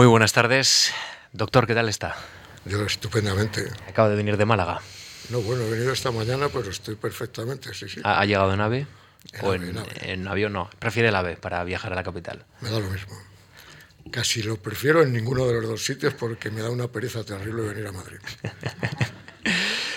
[0.00, 0.94] Muy buenas tardes.
[1.34, 2.16] Doctor, ¿qué tal está?
[2.64, 3.68] Yo estupendamente.
[3.86, 4.80] Acabo de venir de Málaga.
[5.28, 8.00] No, bueno, he venido esta mañana, pero estoy perfectamente, sí, sí.
[8.02, 8.86] ¿Ha, ha llegado en ave?
[9.34, 9.90] En ¿O ave, en, ave.
[10.00, 10.54] en avión?
[10.54, 12.46] No, prefiere el ave para viajar a la capital.
[12.62, 13.12] Me da lo mismo.
[14.10, 17.60] Casi lo prefiero en ninguno de los dos sitios porque me da una pereza terrible
[17.60, 18.20] venir a Madrid.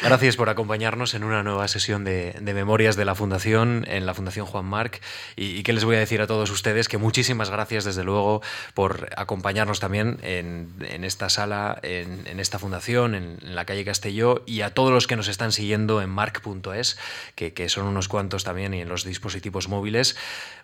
[0.04, 4.14] Gracias por acompañarnos en una nueva sesión de, de Memorias de la Fundación, en la
[4.14, 5.02] Fundación Juan Marc.
[5.38, 8.42] Y, y qué les voy a decir a todos ustedes, que muchísimas gracias desde luego
[8.74, 13.86] por acompañarnos también en, en esta sala, en, en esta fundación, en, en, la calle
[13.86, 16.98] Castelló, y a todos los que nos están siguiendo en marc.es,
[17.36, 20.18] que, que son unos cuantos también y en los dispositivos móviles.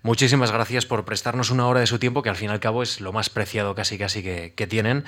[0.04, 2.84] Muchísimas gracias por prestarnos una hora de su tiempo, que al fin y al cabo
[2.84, 5.06] es lo más preciado casi casi que, que tienen.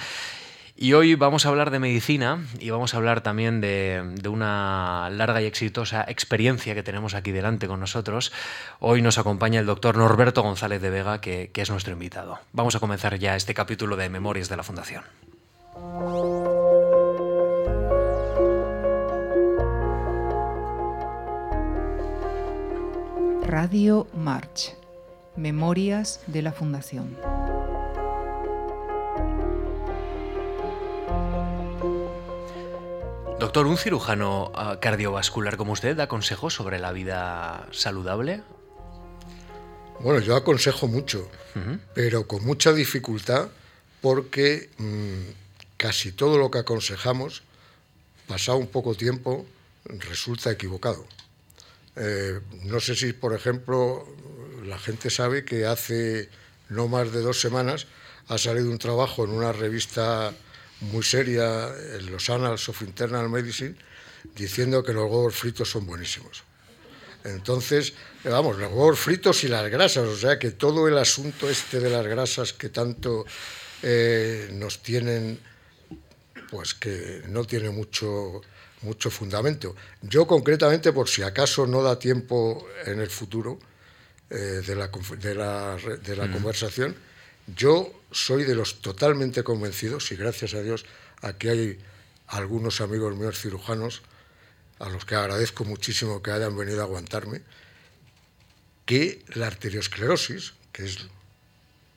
[0.82, 5.40] Y hoy vamos a hablar de medicina y vamos a hablar también de, una larga
[5.40, 8.34] y exitosa experiencia que tenemos aquí delante con nosotros.
[8.80, 12.40] Hoy nos acompaña el doctor Norberto González de Vega, que, que es nuestro invitado.
[12.52, 15.04] Vamos a comenzar ya este capítulo de Memorias de la Fundación.
[23.44, 24.76] Radio March.
[25.36, 27.18] Memorias de la Fundación.
[33.42, 38.44] Doctor, ¿un cirujano uh, cardiovascular como usted da consejos sobre la vida saludable?
[40.00, 41.80] Bueno, yo aconsejo mucho, uh -huh.
[41.96, 43.50] pero con mucha dificultad
[44.00, 45.34] porque mmm,
[45.78, 47.42] casi todo lo que aconsejamos,
[48.28, 49.48] pasado un poco tiempo,
[49.86, 51.04] resulta equivocado.
[51.96, 54.06] Eh, no sé si, por ejemplo,
[54.64, 56.30] la gente sabe que hace
[56.70, 57.88] no más de dos semanas
[58.28, 60.32] ha salido un trabajo en una revista
[60.82, 63.76] muy seria en los Annals of Internal Medicine
[64.36, 66.44] diciendo que los huevos fritos son buenísimos.
[67.24, 71.80] Entonces, vamos, los huevos fritos y las grasas, o sea que todo el asunto este
[71.80, 73.26] de las grasas que tanto
[73.84, 75.40] eh, nos tienen,
[76.50, 78.42] pues que no tiene mucho,
[78.82, 79.76] mucho fundamento.
[80.02, 83.60] Yo concretamente, por si acaso no da tiempo en el futuro
[84.30, 84.90] eh, de la,
[85.20, 86.34] de la, de la mm.
[86.34, 86.96] conversación,
[87.48, 90.86] yo soy de los totalmente convencidos, y gracias a Dios
[91.22, 91.80] aquí hay
[92.28, 94.02] algunos amigos míos cirujanos,
[94.80, 97.42] a los que agradezco muchísimo que hayan venido a aguantarme,
[98.86, 100.98] que la arteriosclerosis, que es,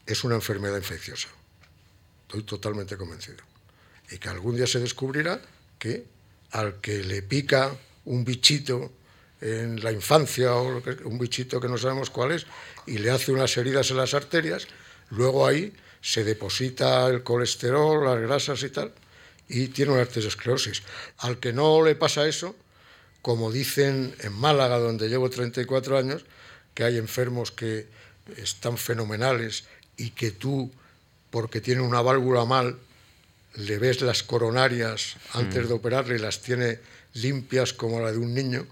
[0.06, 1.28] es una enfermedad infecciosa,
[2.22, 3.43] estoy totalmente convencido,
[4.10, 5.41] y que algún día se descubrirá
[5.78, 6.04] que
[6.50, 8.93] al que le pica un bichito
[9.41, 12.47] en la infancia o un bichito que no sabemos cuál es
[12.87, 14.69] y le hace unas heridas en las arterias,
[15.10, 18.92] luego ahí se deposita el colesterol, las grasas y tal,
[19.48, 20.82] y tiene una arteriosclerosis.
[21.19, 22.54] Al que no le pasa eso,
[23.22, 26.25] como dicen en Málaga, donde llevo 34 años,
[26.75, 27.87] que hay enfermos que
[28.37, 29.65] están fenomenales
[29.97, 30.70] y que tú,
[31.31, 32.78] porque tiene una válvula mal,
[33.54, 35.69] le ves las coronarias antes mm.
[35.69, 36.81] de operarle y las tiene
[37.15, 38.66] limpias como la de un niño,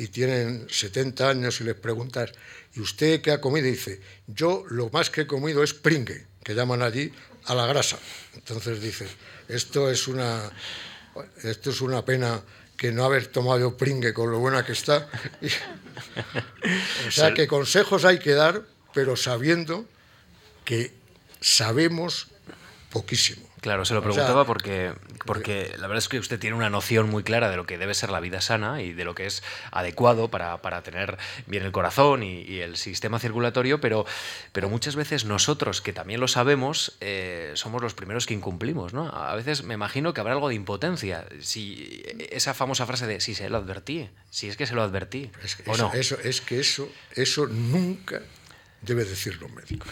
[0.00, 2.32] y tienen 70 años y les preguntas,
[2.74, 3.66] ¿y usted qué ha comido?
[3.66, 7.12] Y dice, yo lo más que he comido es pringue, que llaman allí
[7.44, 7.98] a la grasa.
[8.34, 9.06] Entonces dice,
[9.46, 10.50] esto es una,
[11.42, 12.40] esto es una pena
[12.78, 15.06] que no haber tomado pringue con lo buena que está.
[17.06, 18.62] o sea que consejos hay que dar,
[18.94, 19.84] pero sabiendo
[20.64, 20.94] que
[21.42, 22.28] sabemos
[22.90, 23.49] poquísimo.
[23.60, 24.94] Claro, se lo preguntaba o sea, porque,
[25.26, 27.92] porque la verdad es que usted tiene una noción muy clara de lo que debe
[27.92, 31.72] ser la vida sana y de lo que es adecuado para, para tener bien el
[31.72, 34.06] corazón y, y, el sistema circulatorio, pero,
[34.52, 38.94] pero muchas veces nosotros, que también lo sabemos, eh, somos los primeros que incumplimos.
[38.94, 39.08] ¿no?
[39.08, 41.26] A veces me imagino que habrá algo de impotencia.
[41.40, 45.30] Si esa famosa frase de si se lo advertí, si es que se lo advertí.
[45.44, 45.94] Es que ¿o eso, no?
[45.94, 48.22] eso, es que eso, eso nunca
[48.80, 49.86] debe decirlo un médico.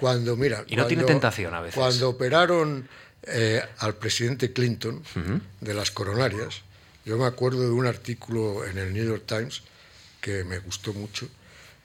[0.00, 1.74] Cuando, mira, y no cuando, tiene tentación a veces.
[1.74, 2.88] Cuando operaron
[3.24, 5.40] eh, al presidente Clinton uh -huh.
[5.60, 6.62] de las coronarias,
[7.04, 9.62] yo me acuerdo de un artículo en el New York Times
[10.20, 11.28] que me gustó mucho,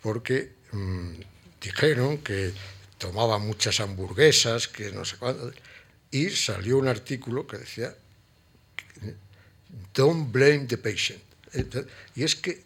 [0.02, 1.12] porque mmm,
[1.62, 2.53] dijeron que
[2.98, 5.52] tomaba muchas hamburguesas, que no sé cuándo,
[6.12, 7.94] y salió un artículo que decía,
[9.94, 11.22] don't blame the patient.
[12.16, 12.64] Y es que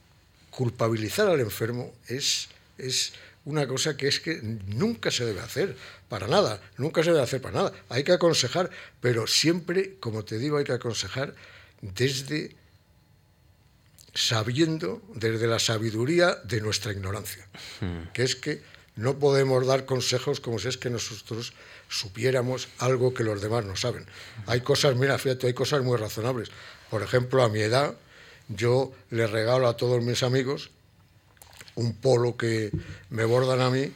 [0.51, 3.13] culpabilizar al enfermo es, es
[3.50, 5.75] una cosa que es que nunca se debe hacer
[6.07, 7.74] para nada, nunca se debe hacer para nada.
[7.90, 8.69] Hay que aconsejar,
[9.01, 11.34] pero siempre, como te digo, hay que aconsejar
[11.81, 12.56] desde
[14.13, 17.48] sabiendo, desde la sabiduría de nuestra ignorancia,
[17.81, 18.12] hmm.
[18.13, 18.62] que es que
[18.96, 21.54] no podemos dar consejos como si es que nosotros
[21.88, 24.06] supiéramos algo que los demás no saben.
[24.46, 26.50] Hay cosas, mira, fíjate, hay cosas muy razonables.
[26.92, 27.96] Por ejemplo, a mi edad,
[28.48, 30.69] yo le regalo a todos mis amigos
[31.80, 32.72] un polo que
[33.10, 33.92] me bordan a mí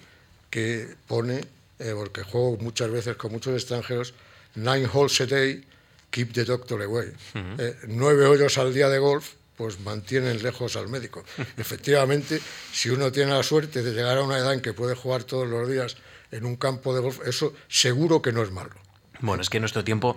[0.49, 1.41] que pone
[1.79, 4.13] eh, porque juego muchas veces con muchos extranjeros,
[4.55, 5.63] nine holes a day,
[6.11, 7.11] keep the doctor away.
[7.33, 11.23] Eh, nueve hoyos al día de golf, pues mantienen lejos al médico.
[11.57, 12.39] Efectivamente,
[12.71, 15.47] si uno tiene la suerte de llegar a una edad en que puede jugar todos
[15.47, 15.97] los días
[16.31, 18.75] en un campo de golf, eso seguro que no es malo.
[19.19, 20.15] Bueno, es que en nuestro tiempo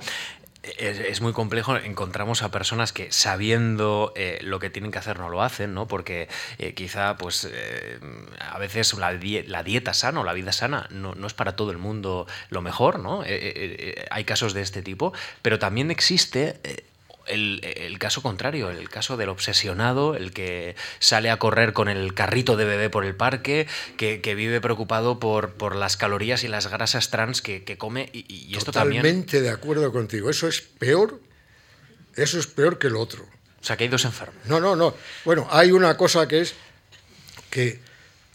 [0.79, 1.77] es, muy complejo.
[1.77, 5.87] Encontramos a personas que sabiendo eh, lo que tienen que hacer no lo hacen, ¿no?
[5.87, 6.29] Porque
[6.59, 7.99] eh, quizá, pues, eh,
[8.39, 9.13] a veces la,
[9.63, 12.99] dieta sana o la vida sana no, no, es para todo el mundo lo mejor,
[12.99, 13.23] ¿no?
[14.11, 16.61] hay casos de este tipo, pero también existe
[17.29, 22.57] el, caso contrario, el caso del obsesionado, el que sale a correr con el carrito
[22.57, 27.11] de bebé por el parque, que, vive preocupado por, por, las calorías y las grasas
[27.11, 28.11] trans que, come.
[28.13, 29.03] Y, esto también.
[29.03, 30.31] Totalmente de acuerdo contigo.
[30.31, 31.21] Eso es peor.
[32.15, 33.25] Eso es peor que lo otro.
[33.61, 34.45] O sea, que hay dos enfermos.
[34.47, 34.95] No, no, no.
[35.25, 36.55] Bueno, hay una cosa que es
[37.51, 37.81] que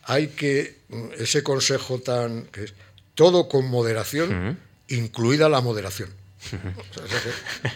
[0.03, 0.81] hay que.
[1.17, 2.43] Ese consejo tan.
[2.47, 2.73] que es
[3.15, 4.57] todo con moderación,
[4.88, 6.09] incluida la moderación.
[6.51, 7.73] O sea,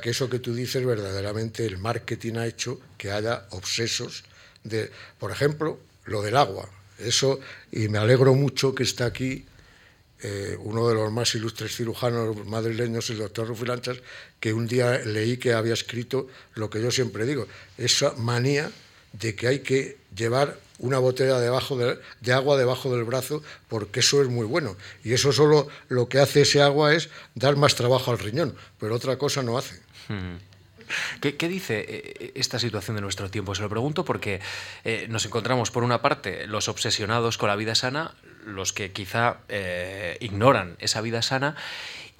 [0.00, 4.24] que eso que tú dices, verdaderamente el marketing ha hecho que haya obsesos
[4.62, 6.68] de, por ejemplo, lo del agua.
[6.98, 7.40] Eso,
[7.72, 9.46] y me alegro mucho que está aquí
[10.22, 13.98] eh, uno de los más ilustres cirujanos madrileños, el doctor Rufilanchas,
[14.38, 17.46] que un día leí que había escrito lo que yo siempre digo,
[17.78, 18.70] esa manía
[19.14, 21.48] de que hay que llevar una botella de,
[22.32, 24.76] agua debajo del brazo porque eso es muy bueno.
[25.04, 28.94] Y eso solo lo que hace ese agua es dar más trabajo al riñón, pero
[28.94, 29.80] otra cosa no hace.
[30.08, 30.36] Hmm.
[31.20, 33.54] ¿Qué, dice eh, esta situación de nuestro tiempo?
[33.54, 34.40] Se lo pregunto porque
[34.84, 39.38] eh, nos encontramos, por una parte, los obsesionados con la vida sana, los que quizá
[39.48, 41.54] eh, ignoran esa vida sana,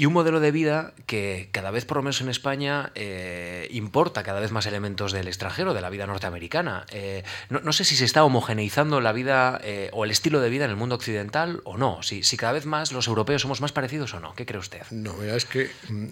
[0.00, 4.22] y un modelo de vida que cada vez, por lo menos en España, eh, importa
[4.22, 6.86] cada vez más elementos del extranjero, de la vida norteamericana.
[6.90, 10.64] Eh, no, sé si se está homogeneizando la vida eh, o el estilo de vida
[10.64, 12.02] en el mundo occidental o no.
[12.02, 14.34] Si, si, cada vez más los europeos somos más parecidos o no.
[14.34, 14.80] ¿Qué cree usted?
[14.90, 16.06] No, mira, es que mm,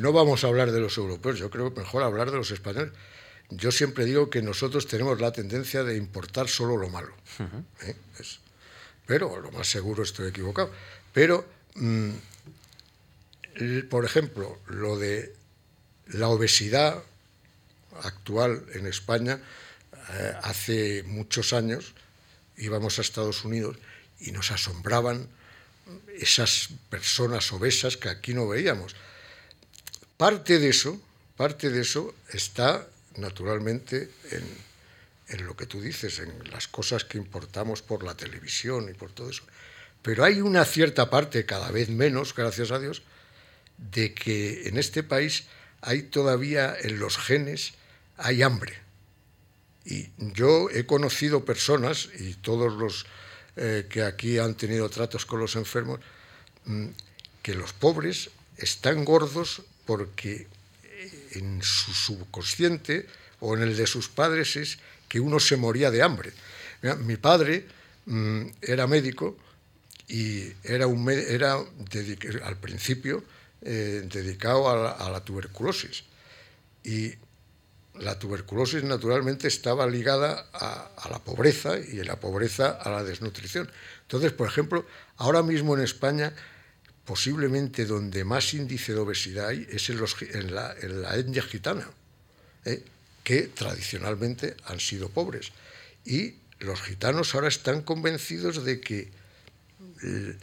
[0.00, 2.90] no vamos a hablar de los europeos, yo creo mejor hablar de los españoles.
[3.48, 7.14] Yo siempre digo que nosotros tenemos la tendencia de importar solo lo malo.
[9.06, 10.72] pero lo más seguro estoy equivocado.
[11.12, 11.46] Pero
[11.76, 12.10] mm,
[13.90, 15.34] por ejemplo, lo de
[16.06, 17.02] la obesidad
[18.02, 19.40] actual en España,
[20.10, 21.94] eh, hace muchos años
[22.56, 23.76] íbamos a Estados Unidos
[24.20, 25.28] y nos asombraban
[26.18, 28.94] esas personas obesas que aquí no veíamos.
[30.16, 31.00] Parte de eso,
[31.36, 34.44] parte de eso está naturalmente en,
[35.28, 39.10] en lo que tú dices, en las cosas que importamos por la televisión y por
[39.12, 39.42] todo eso.
[40.02, 43.02] Pero hay una cierta parte, cada vez menos, gracias a Dios,
[43.78, 45.44] de que en este país
[45.80, 47.74] hay todavía en los genes,
[48.16, 48.78] hay hambre.
[49.84, 53.06] Y yo he conocido personas, y todos los
[53.56, 56.00] eh, que aquí han tenido tratos con los enfermos,
[56.64, 56.86] mm,
[57.42, 60.46] que los pobres están gordos porque
[60.84, 63.06] eh, en su subconsciente
[63.40, 64.78] o en el de sus padres es
[65.08, 66.32] que uno se moría de hambre.
[67.00, 67.66] mi padre
[68.06, 69.36] mm, era médico
[70.08, 71.58] y era, un, era
[72.44, 73.22] al principio
[73.64, 76.02] eh, dedicado a la, tuberculosis.
[76.82, 77.14] Y
[77.94, 83.70] la tuberculosis naturalmente estaba ligada a, la pobreza y la pobreza a la desnutrición.
[84.02, 84.84] Entonces, por ejemplo,
[85.16, 86.34] ahora mismo en España,
[87.04, 90.74] posiblemente donde más índice de obesidad hay es en, la,
[91.14, 91.88] etnia gitana,
[92.64, 92.82] ¿eh?
[93.22, 95.52] que tradicionalmente han sido pobres.
[96.04, 99.10] Y los gitanos ahora están convencidos de que
[100.02, 100.36] eh,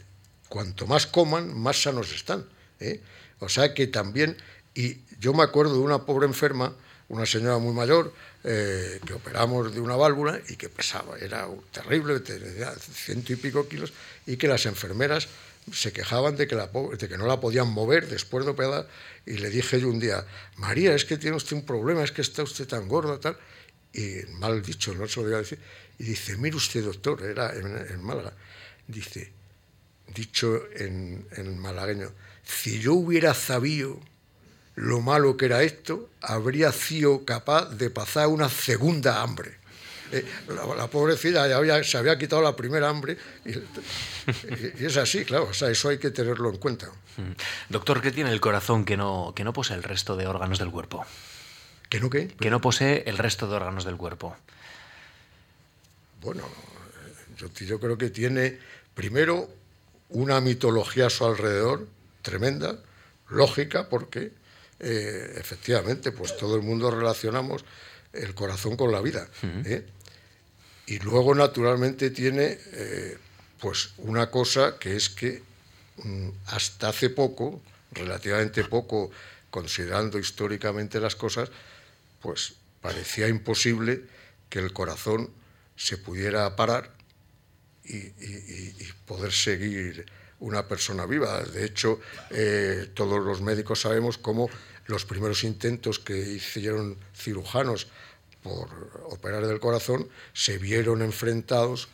[0.48, 2.46] cuanto más coman, más sanos están.
[2.80, 3.00] ¿Eh?
[3.38, 4.36] O sea que también,
[4.74, 6.74] y yo me acuerdo de una pobre enferma,
[7.08, 8.12] una señora muy mayor,
[8.44, 12.20] eh, que operamos de una válvula y que pesaba, era terrible,
[12.80, 13.92] ciento y pico kilos,
[14.26, 15.28] y que las enfermeras
[15.72, 18.88] se quejaban de que, la, de no la podían mover después de operar,
[19.26, 20.24] y le dije yo un día,
[20.56, 23.36] María, es que tiene usted un problema, es que está usted tan gorda, tal,
[23.92, 25.58] y mal dicho, no se lo voy a decir,
[25.98, 28.32] y dice, mire usted, doctor, era en, Málaga,
[28.86, 29.32] dice,
[30.14, 32.10] dicho en, en malagueño,
[32.50, 33.98] si yo hubiera sabido
[34.74, 39.58] lo malo que era esto, habría sido capaz de pasar una segunda hambre.
[40.12, 43.52] Eh, la, pobrecilla ya se había quitado la primera hambre y,
[44.84, 46.88] es así, claro, o sea, eso hay que tenerlo en cuenta.
[47.16, 47.32] Mm.
[47.68, 50.70] Doctor, ¿qué tiene el corazón que no, que no posee el resto de órganos del
[50.70, 51.06] cuerpo?
[51.88, 52.28] ¿Que no qué?
[52.28, 54.36] Que no posee el resto de órganos del cuerpo.
[56.20, 56.42] Bueno,
[57.36, 58.58] yo, yo creo que tiene
[58.94, 59.48] primero
[60.08, 61.86] una mitología a su alrededor,
[62.22, 62.78] tremenda,
[63.28, 64.32] lógica, porque
[64.78, 67.64] eh, efectivamente, pues todo el mundo relacionamos
[68.12, 69.28] el corazón con la vida.
[69.64, 69.86] ¿eh?
[70.86, 73.18] Y luego, naturalmente, tiene eh,
[73.60, 75.42] pues una cosa que es que
[76.02, 77.60] mm, hasta hace poco,
[77.92, 79.10] relativamente poco,
[79.50, 81.50] considerando históricamente las cosas,
[82.20, 84.04] pues parecía imposible
[84.48, 85.30] que el corazón
[85.76, 86.90] se pudiera parar
[87.84, 88.10] y,
[89.06, 90.06] poder seguir
[90.40, 91.42] una persona viva.
[91.44, 94.50] De hecho, eh, todos los médicos sabemos cómo
[94.86, 97.86] los primeros intentos que hicieron cirujanos
[98.42, 98.68] por
[99.04, 101.88] operar del corazón se vieron enfrentados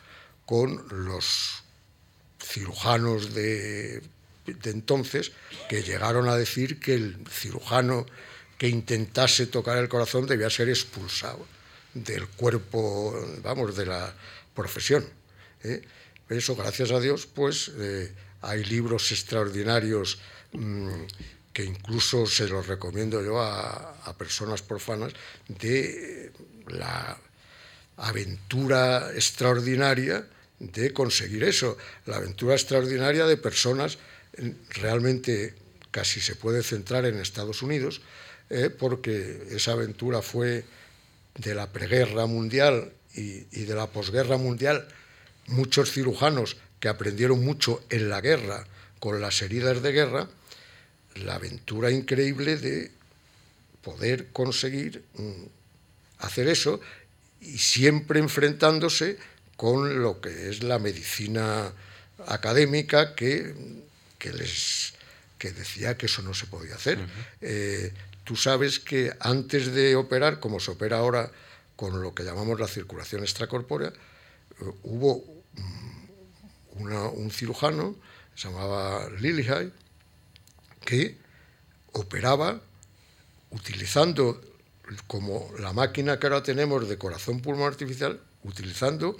[0.47, 1.65] con los
[2.41, 4.03] cirujanos de,
[4.65, 5.33] entonces
[5.69, 8.07] que llegaron a decir que el cirujano
[8.57, 11.45] que intentase tocar el corazón debía ser expulsado
[11.93, 14.15] del cuerpo, vamos, de la
[14.55, 15.05] profesión.
[15.65, 15.83] ¿eh?
[16.29, 18.13] Eso, gracias a Dios, pues eh,
[18.43, 20.19] hay libros extraordinarios
[20.53, 21.05] mm,
[21.53, 25.13] que incluso se los recomiendo yo a, personas profanas,
[25.49, 26.31] de
[26.69, 27.19] la
[27.97, 30.27] aventura extraordinaria
[30.59, 33.99] de conseguir eso, la aventura extraordinaria de personas
[34.71, 35.55] realmente
[35.91, 38.03] casi se puede centrar en Estados Unidos,
[38.51, 40.65] eh, porque esa aventura fue
[41.37, 44.89] de la preguerra mundial y de la posguerra mundial,
[45.47, 48.65] muchos cirujanos que aprendieron mucho en la guerra
[49.01, 50.29] con las heridas de guerra,
[51.17, 52.93] la aventura increíble de
[53.83, 55.47] poder conseguir mm,
[56.19, 56.81] hacer eso
[57.41, 59.19] y siempre enfrentándose
[59.57, 61.73] con lo que es la medicina
[62.29, 63.53] académica que,
[64.23, 64.95] les
[65.39, 67.01] que decía que eso no se podía hacer.
[67.41, 71.33] Eh, tú sabes que antes de operar, como se opera ahora
[71.75, 75.37] con lo que llamamos la circulación extracorpórea, eh, hubo
[76.79, 77.97] un cirujano,
[78.35, 79.73] se llamaba Lillihai,
[80.85, 81.17] que
[81.93, 82.61] operaba
[83.51, 84.41] utilizando
[85.07, 89.17] como la máquina que ahora tenemos de corazón pulmón artificial, utilizando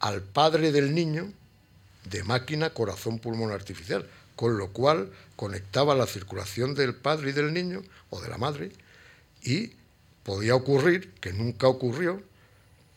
[0.00, 1.32] al padre del niño
[2.04, 7.52] de máquina corazón pulmón artificial, con lo cual conectaba la circulación del padre y del
[7.52, 8.72] niño o de la madre
[9.42, 9.72] y
[10.22, 12.22] podía ocurrir, que nunca ocurrió,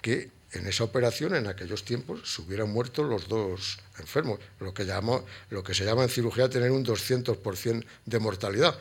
[0.01, 4.85] que en esa operación, en aquellos tiempos, se hubieran muerto los dos enfermos, lo que,
[5.49, 8.77] lo que se llama en cirugía tener un 200% de mortalidad.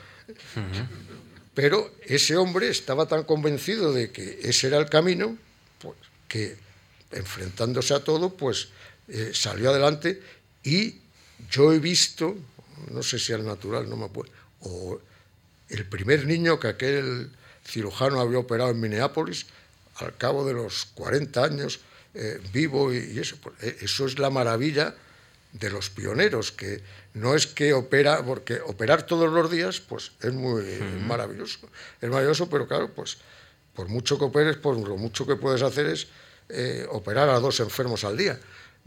[1.55, 5.37] Pero ese hombre estaba tan convencido de que ese era el camino,
[5.81, 5.97] pues,
[6.29, 6.57] que
[7.11, 8.69] enfrentándose a todo, pues
[9.09, 10.23] eh, salió adelante
[10.63, 10.97] y
[11.51, 12.37] yo he visto,
[12.91, 15.01] no sé si al natural, no me acuerdo, o
[15.69, 17.31] el primer niño que aquel
[17.65, 19.47] cirujano había operado en Minneapolis,
[19.97, 21.81] al cabo de los 40 años,
[22.15, 23.37] eh, vivo y, eso.
[23.43, 24.95] Pues, eh, eso es la maravilla
[25.53, 26.83] de los pioneros, que
[27.15, 30.63] no es que opera, porque operar todos los días, pues es muy
[31.07, 31.59] maravilloso.
[32.01, 33.19] Es maravilloso, pero claro, pues
[33.75, 36.09] por mucho que operes, por lo mucho que puedes hacer es
[36.49, 38.39] eh, operar a dos enfermos al día.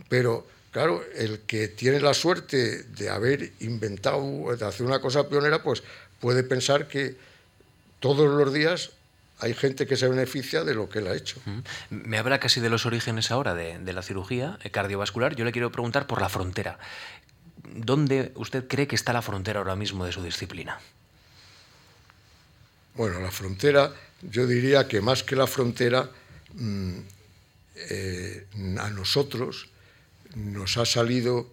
[0.09, 5.63] Pero claro, el que tiene la suerte de haber inventado, de hacer una cosa pionera,
[5.63, 5.83] pues
[6.19, 7.15] puede pensar que
[7.99, 8.91] todos los días
[9.39, 11.41] hay gente que se beneficia de lo que él ha hecho.
[11.89, 15.35] Me habla casi de los orígenes ahora de, la cirugía eh, cardiovascular.
[15.35, 16.79] Yo le quiero preguntar por la frontera.
[17.63, 20.79] ¿Dónde usted cree que está la frontera ahora mismo de su disciplina?
[22.93, 26.09] Bueno, la frontera, yo diría que más que la frontera,
[26.53, 26.97] mm,
[27.75, 28.47] eh,
[28.79, 29.67] a nosotros
[30.35, 31.49] nos ha salido,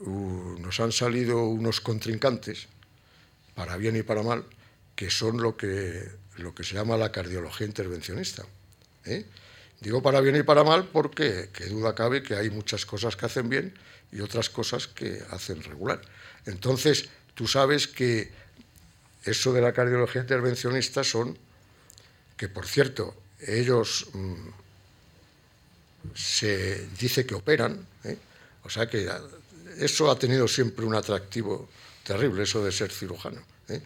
[0.00, 2.68] nos han salido unos contrincantes,
[3.54, 4.44] para bien y para mal,
[4.94, 8.44] que son lo que lo que se llama la cardiología intervencionista.
[9.04, 9.24] ¿eh?
[9.80, 13.26] Digo para bien y para mal porque, que duda cabe, que hay muchas cosas que
[13.26, 13.74] hacen bien
[14.12, 16.00] y otras cosas que hacen regular.
[16.46, 18.30] Entonces, tú sabes que
[19.24, 21.36] eso de la cardiología intervencionista son,
[22.36, 24.48] que por cierto, ellos mm,
[26.14, 28.18] se dice que operan, ¿eh?
[28.62, 29.08] o sea que
[29.78, 31.68] eso ha tenido siempre un atractivo
[32.04, 33.42] terrible, eso de ser cirujano.
[33.68, 33.80] ¿eh?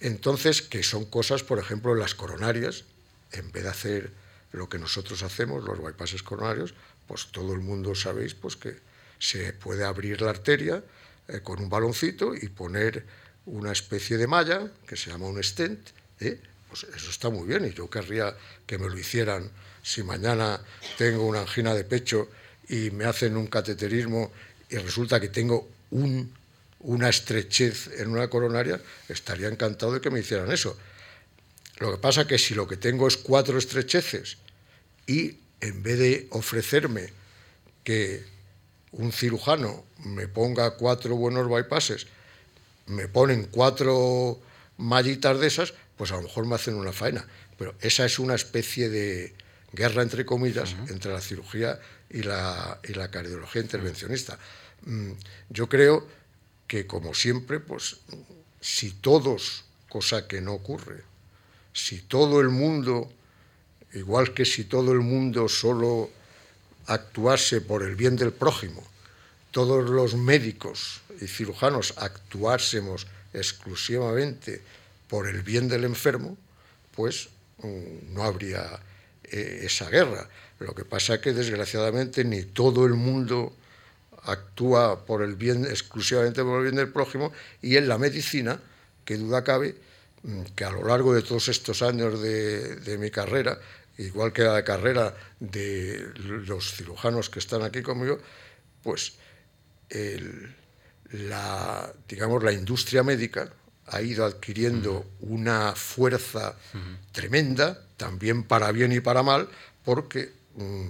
[0.00, 2.84] Entonces, que son cosas, por ejemplo, las coronarias,
[3.32, 4.12] en vez de hacer
[4.52, 6.74] lo que nosotros hacemos, los bypasses coronarios,
[7.06, 8.76] pues todo el mundo sabéis pues, que
[9.18, 10.82] se puede abrir la arteria
[11.26, 13.04] eh, con un baloncito y poner
[13.46, 15.90] una especie de malla que se llama un stent.
[16.20, 16.40] ¿eh?
[16.68, 18.36] Pues eso está muy bien y yo querría
[18.66, 19.50] que me lo hicieran
[19.82, 20.60] si mañana
[20.96, 22.28] tengo una angina de pecho
[22.68, 24.30] y me hacen un cateterismo
[24.68, 26.37] y resulta que tengo un
[26.88, 28.80] una estrechez en una coronaria,
[29.10, 30.74] estaría encantado de que me hicieran eso.
[31.80, 34.38] Lo que pasa es que si lo que tengo es cuatro estrecheces
[35.06, 37.12] y en vez de ofrecerme
[37.84, 38.24] que
[38.92, 42.06] un cirujano me ponga cuatro buenos bypasses,
[42.86, 44.40] me ponen cuatro
[44.78, 47.26] mallitas de esas, pues a lo mejor me hacen una faena.
[47.58, 49.34] Pero esa es una especie de,
[49.74, 51.78] guerra entre comillas entre la cirugía
[52.08, 54.38] y la, y la cardiología intervencionista.
[54.86, 55.12] Mm,
[55.50, 56.17] yo creo
[56.68, 57.96] que, como siempre, pues
[58.60, 61.02] si todos, cosa que no ocurre,
[61.72, 63.10] si todo el mundo,
[63.94, 66.10] igual que si todo el mundo solo
[66.86, 68.86] actuase por el bien del prójimo,
[69.50, 74.60] todos los médicos y cirujanos actuásemos exclusivamente
[75.08, 76.36] por el bien del enfermo,
[76.94, 77.28] pues
[77.62, 78.78] mm, no habría
[79.24, 80.28] eh, esa guerra.
[80.58, 83.54] Lo que pasa es que desgraciadamente ni todo el mundo
[84.28, 87.32] actúa por el bien, exclusivamente por el bien del prójimo,
[87.62, 88.60] y en la medicina,
[89.04, 89.74] que duda cabe,
[90.22, 93.58] mm, que a lo largo de todos estos años de, mi carrera,
[93.96, 98.18] igual que la carrera de los cirujanos que están aquí conmigo,
[98.82, 99.14] pues
[101.10, 103.50] la, digamos, la industria médica
[103.86, 106.54] ha ido adquiriendo una fuerza
[107.12, 109.48] tremenda, también para bien y para mal,
[109.84, 110.88] porque mm,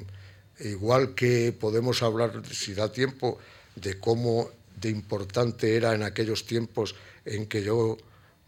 [0.61, 3.39] igual que podemos hablar, si da tiempo,
[3.75, 4.51] de cómo
[4.81, 7.97] de importante era en aquellos tiempos en que yo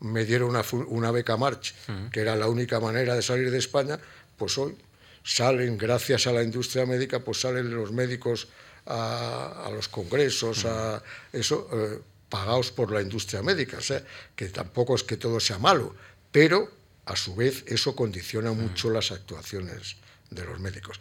[0.01, 0.57] me dieron
[0.89, 1.75] una, beca March,
[2.11, 3.99] que era la única manera de salir de España,
[4.37, 4.77] pues hoy
[5.23, 8.49] salen, gracias a la industria médica, pues salen los médicos
[8.87, 11.03] a, los congresos, a
[11.33, 13.79] eso, eh, pagados por la industria médica.
[13.79, 14.03] O sea,
[14.35, 15.95] que tampoco es que todo sea malo,
[16.33, 16.71] pero
[17.05, 19.97] a su vez eso condiciona mucho las actuaciones
[20.31, 21.01] de los médicos.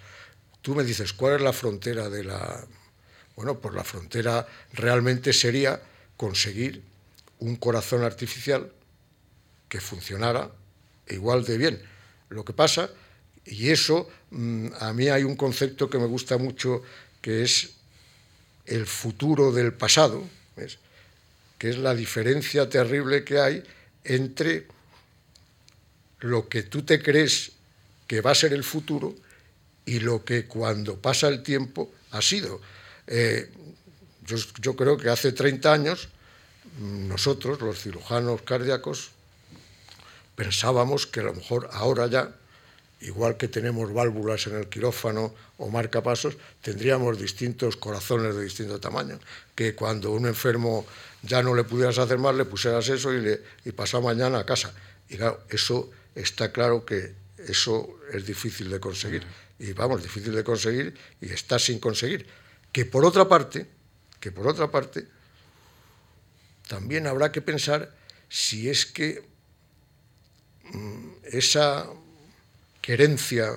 [0.62, 2.66] Tú me dices, ¿cuál es la frontera de la...?
[3.36, 5.82] Bueno, pues la frontera realmente sería
[6.18, 6.84] conseguir
[7.40, 8.72] un corazón artificial
[9.70, 10.52] que funcionara
[11.08, 11.82] igual de bien.
[12.30, 12.90] Lo que pasa,
[13.46, 16.84] y eso, mm, a mí hay un concepto que me gusta mucho,
[17.22, 17.72] que es
[18.66, 20.24] el futuro del pasado,
[21.58, 23.64] que es la diferencia terrible que hay
[24.04, 24.68] entre
[26.20, 27.54] lo que tú te crees
[28.08, 29.16] que va a ser el futuro
[29.86, 32.62] y lo que cuando pasa el tiempo ha sido.
[33.08, 33.50] Eh,
[34.62, 36.10] yo, creo que hace 30 años
[36.80, 39.12] nosotros, los cirujanos cardíacos,
[40.36, 42.32] pensábamos que a lo mejor ahora ya,
[43.02, 49.20] igual que tenemos válvulas en el quirófano o marcapasos, tendríamos distintos corazones de distinto tamaño,
[49.56, 50.86] que cuando un enfermo
[51.24, 54.46] ya no le pudieras hacer más, le pusieras eso y, le, y pasaba mañana a
[54.46, 54.74] casa.
[55.10, 57.14] Y claro, eso está claro que
[57.48, 59.24] eso es difícil de conseguir
[59.60, 62.26] y vamos, difícil de conseguir y está sin conseguir.
[62.72, 63.68] Que por otra parte,
[64.20, 65.06] que por otra parte,
[66.68, 67.94] también habrá que pensar
[68.30, 69.24] si es que
[70.72, 71.88] mm, esa
[72.82, 73.52] querencia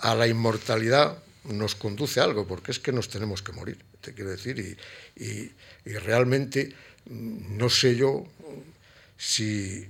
[0.00, 4.14] a la inmortalidad nos conduce a algo, porque es que nos tenemos que morir, te
[4.14, 4.78] quiero decir,
[5.16, 5.50] y,
[5.84, 6.74] realmente
[7.06, 8.24] mm, no sé yo
[9.16, 9.88] si,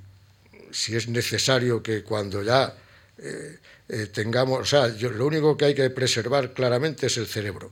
[0.71, 2.75] si es necesario que cuando ya
[3.19, 7.71] eh, eh, tengamos, o sea, lo único que hay que preservar claramente es el cerebro.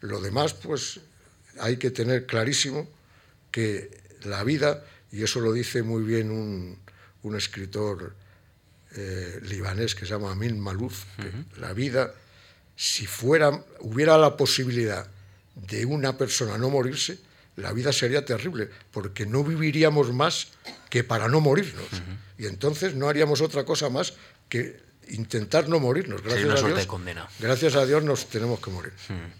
[0.00, 1.00] Lo demás, pues
[1.60, 2.88] hay que tener clarísimo
[3.50, 3.90] que
[4.24, 6.78] la vida, y eso lo dice muy bien un,
[7.36, 8.14] escritor
[8.96, 12.14] eh, libanés que se llama Amin Malouf, que la vida,
[12.74, 15.06] si fuera, hubiera la posibilidad
[15.54, 17.18] de una persona no morirse,
[17.56, 20.48] la vida sería terrible, porque no viviríamos más
[20.88, 21.88] que para no morirnos.
[22.38, 24.14] Y entonces no haríamos otra cosa más
[24.48, 26.22] que intentar no morirnos.
[26.22, 27.28] Gracias, a Dios, condena.
[27.38, 28.92] gracias a Dios nos tenemos que morir.
[29.08, 29.32] Hmm.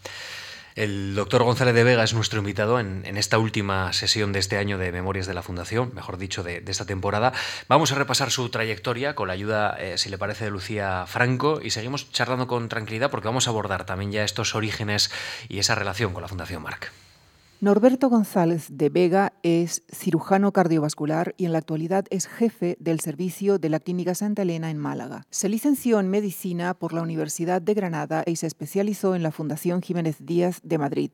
[0.78, 4.78] El doctor González de Vega es nuestro invitado en, esta última sesión de este año
[4.78, 7.32] de Memorias de la Fundación, mejor dicho, de, esta temporada.
[7.66, 11.60] Vamos a repasar su trayectoria con la ayuda, eh, si le parece, de Lucía Franco
[11.60, 15.10] y seguimos charlando con tranquilidad porque vamos a abordar también ya estos orígenes
[15.48, 16.92] y esa relación con la Fundación Marc.
[17.60, 23.58] Norberto González de Vega es cirujano cardiovascular y en la actualidad es jefe del servicio
[23.58, 25.26] de la Clínica Santa Elena en Málaga.
[25.30, 29.82] Se licenció en medicina por la Universidad de Granada y se especializó en la Fundación
[29.82, 31.10] Jiménez Díaz de Madrid.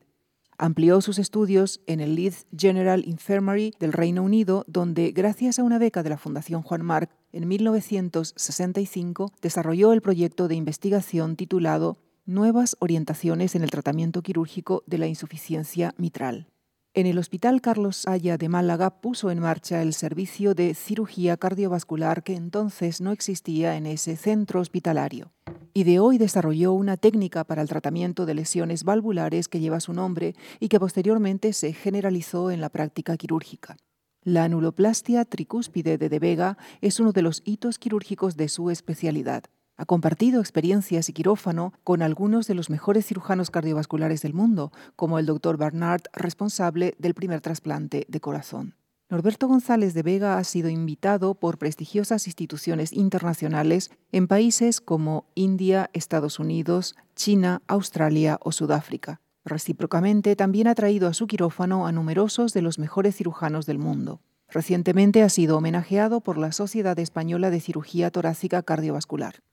[0.59, 5.79] Amplió sus estudios en el Leeds General Infirmary del Reino Unido, donde, gracias a una
[5.79, 12.75] beca de la Fundación Juan Marc, en 1965 desarrolló el proyecto de investigación titulado nuevas
[12.79, 16.47] orientaciones en el tratamiento quirúrgico de la insuficiencia mitral.
[16.93, 22.23] En el Hospital Carlos Haya de Málaga puso en marcha el servicio de cirugía cardiovascular
[22.23, 25.33] que entonces no existía en ese centro hospitalario.
[25.73, 30.35] Ideó y desarrolló una técnica para el tratamiento de lesiones valvulares que lleva su nombre
[30.61, 33.75] y que posteriormente se generalizó en la práctica quirúrgica.
[34.23, 39.43] La anuloplastia tricúspide de De Vega es uno de los hitos quirúrgicos de su especialidad.
[39.77, 45.19] Ha compartido experiencias y quirófano con algunos de los mejores cirujanos cardiovasculares del mundo, como
[45.19, 48.75] el doctor Bernard, responsable del primer trasplante de corazón.
[49.09, 55.91] Norberto González de Vega ha sido invitado por prestigiosas instituciones internacionales en países como India,
[55.93, 59.21] Estados Unidos, China, Australia o Sudáfrica.
[59.43, 64.21] Recíprocamente, también ha traído a su quirófano a numerosos de los mejores cirujanos del mundo.
[64.49, 69.43] Recientemente ha sido homenajeado por la Sociedad Española de Cirugía Torácica Cardiovascular.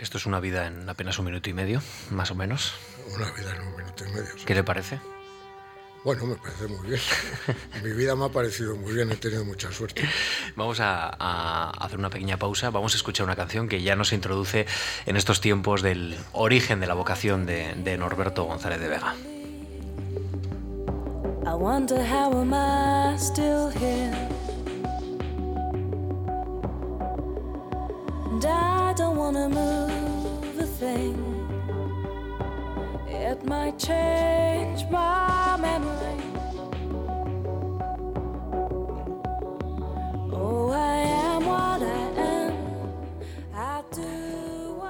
[0.00, 2.72] Esto es una vida en apenas un minuto y medio, más o menos.
[3.14, 4.30] Una vida en un minuto y medio.
[4.46, 4.98] ¿Qué le parece?
[6.04, 7.00] Bueno, me parece muy bien.
[7.84, 10.08] Mi vida me ha parecido muy bien, he tenido mucha suerte.
[10.56, 14.66] Vamos a, hacer una pequeña pausa, vamos a escuchar una canción que ya nos introduce
[15.04, 19.14] en estos tiempos del origen de la vocación de, de Norberto González de Vega.
[21.44, 24.39] I wonder how am I still here?
[28.42, 31.14] And I don't wanna move a thing.
[33.06, 36.22] It might change my memory.
[40.32, 41.09] Oh, I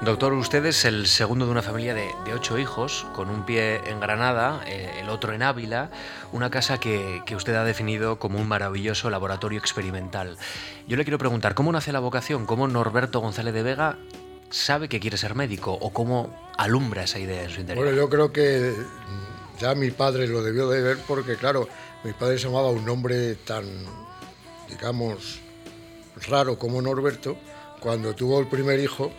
[0.02, 4.00] Doctor, usted es el segundo de una familia de, ocho hijos, con un pie en
[4.00, 5.90] Granada, eh, el otro en Ávila,
[6.32, 10.38] una casa que, que, usted ha definido como un maravilloso laboratorio experimental.
[10.88, 12.46] Yo le quiero preguntar, ¿cómo nace la vocación?
[12.46, 13.98] ¿Cómo Norberto González de Vega
[14.48, 17.84] sabe que quiere ser médico o cómo alumbra esa idea en su interior?
[17.84, 18.74] Bueno, yo creo que
[19.58, 21.68] ya mi padre lo debió de ver porque, claro,
[22.04, 23.64] mi padre se llamaba un nombre tan,
[24.66, 25.40] digamos,
[26.26, 27.36] raro como Norberto.
[27.80, 29.12] Cuando tuvo el primer hijo,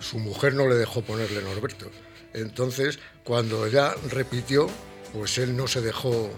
[0.00, 1.90] su mujer no le dejó ponerle Norberto.
[2.32, 4.68] Entonces, cuando ya repitió,
[5.12, 6.30] pues él no se dejó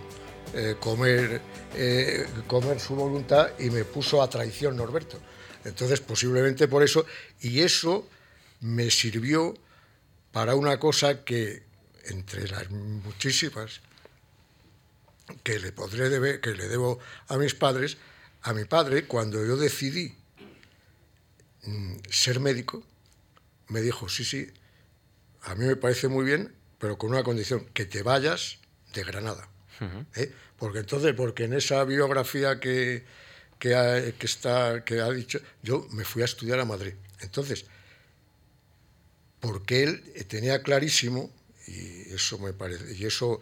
[0.55, 1.41] eh, comer,
[1.75, 5.19] eh, comer su voluntad y me puso a traición Norberto.
[5.65, 7.05] Entonces, posiblemente por eso,
[7.41, 8.09] y eso
[8.61, 9.55] me sirvió
[10.33, 11.63] para una cosa que,
[12.05, 13.81] entre las muchísimas
[15.43, 17.99] que le podré deber, que le debo a mis padres,
[18.43, 20.15] a mi padre, cuando yo decidí
[21.65, 22.83] mm, ser médico,
[23.71, 24.53] me dijo, sí, sí,
[25.43, 28.59] a mí me parece muy bien, pero con una condición, que te vayas
[28.93, 29.49] de Granada.
[30.17, 30.33] ¿eh?
[30.59, 33.05] Porque entonces, porque en esa biografía que,
[33.59, 36.95] que, que, está, que ha dicho, yo me fui a estudiar a Madrid.
[37.21, 37.67] Entonces,
[39.39, 41.31] porque él tenía clarísimo,
[41.67, 43.41] y eso me parece, y eso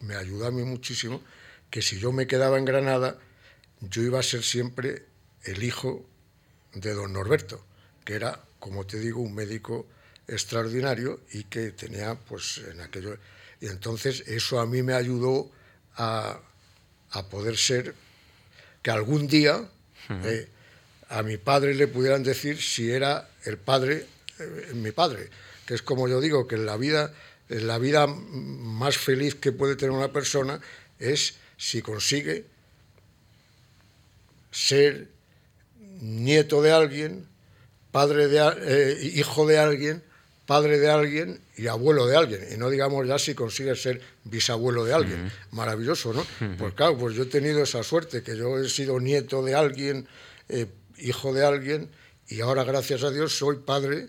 [0.00, 1.22] me ayudó a mí muchísimo,
[1.70, 3.18] que si yo me quedaba en Granada,
[3.80, 5.06] yo iba a ser siempre
[5.44, 6.04] el hijo
[6.74, 7.64] de don Norberto,
[8.08, 9.86] que era, como te digo, un médico
[10.26, 13.18] extraordinario y que tenía, pues, en aquello.
[13.60, 15.50] Y entonces eso a mí me ayudó
[15.96, 16.40] a,
[17.30, 17.94] poder ser,
[18.82, 19.68] que algún día
[20.24, 20.48] eh,
[21.10, 24.06] a mi padre le pudieran decir si era el padre
[24.38, 25.28] eh, mi padre,
[25.66, 27.12] que es como yo digo, que en la vida,
[27.50, 30.62] la vida más feliz que puede tener una persona
[30.98, 32.46] es si consigue
[34.50, 35.08] ser
[36.00, 37.27] nieto de alguien,
[37.90, 40.02] padre de, eh, hijo de alguien,
[40.46, 42.40] padre de alguien y abuelo de alguien.
[42.52, 45.30] Y no digamos ya si consigue ser bisabuelo de alguien.
[45.50, 46.26] Maravilloso, ¿no?
[46.56, 50.08] Pues claro, pues yo he tenido esa suerte, que yo he sido nieto de alguien,
[50.48, 50.66] eh,
[50.98, 51.90] hijo de alguien,
[52.28, 54.08] y ahora, gracias a Dios, soy padre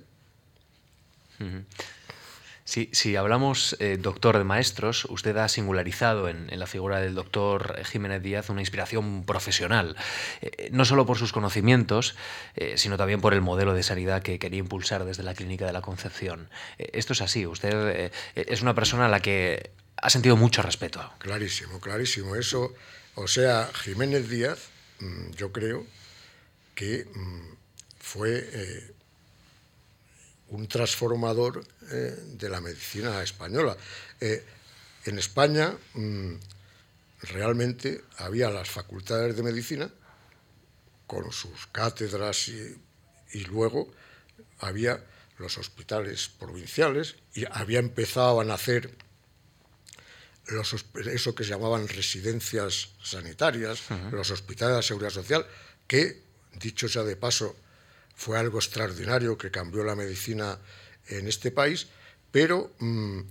[2.70, 8.22] si hablamos, eh, doctor de maestros, usted ha singularizado en, la figura del doctor Jiménez
[8.22, 9.96] Díaz una inspiración profesional,
[10.42, 12.16] eh, no solo por sus conocimientos,
[12.56, 15.74] eh, sino también por el modelo de sanidad que quería impulsar desde la Clínica de
[15.74, 16.50] la Concepción.
[16.78, 21.12] esto es así, usted es una persona a la que ha sentido mucho respeto.
[21.18, 22.36] Clarísimo, clarísimo.
[22.36, 22.74] Eso,
[23.16, 25.86] o sea, Jiménez Díaz, mm, yo creo
[26.76, 27.56] que mm,
[28.00, 28.94] fue
[30.50, 33.78] un transformador eh, de la medicina española.
[34.20, 34.44] Eh,
[35.06, 36.34] en España mm,
[37.22, 39.90] realmente había las facultades de medicina
[41.08, 42.78] con sus cátedras y,
[43.46, 43.92] luego
[44.60, 45.04] había
[45.38, 48.96] los hospitales provinciales y había empezado a nacer
[50.48, 50.76] los,
[51.12, 55.46] eso que se llamaban residencias sanitarias, los hospitales de seguridad social,
[55.88, 56.22] que,
[56.60, 57.56] dicho sea de paso,
[58.20, 60.60] fue algo extraordinario que cambió la medicina
[61.08, 61.88] en este país,
[62.34, 63.22] pero mm,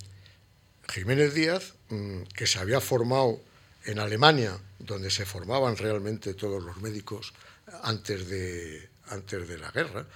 [0.88, 3.38] Jiménez Díaz, mm, que se había formado
[3.85, 7.35] en Alemania, donde se formaban realmente todos los médicos
[7.83, 10.07] antes de, antes de la guerra,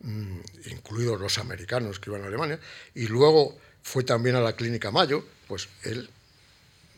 [0.00, 0.38] mm,
[0.70, 2.58] incluidos los americanos que iban a Alemania,
[2.94, 6.08] y luego fue también a la Clínica Mayo, pues él,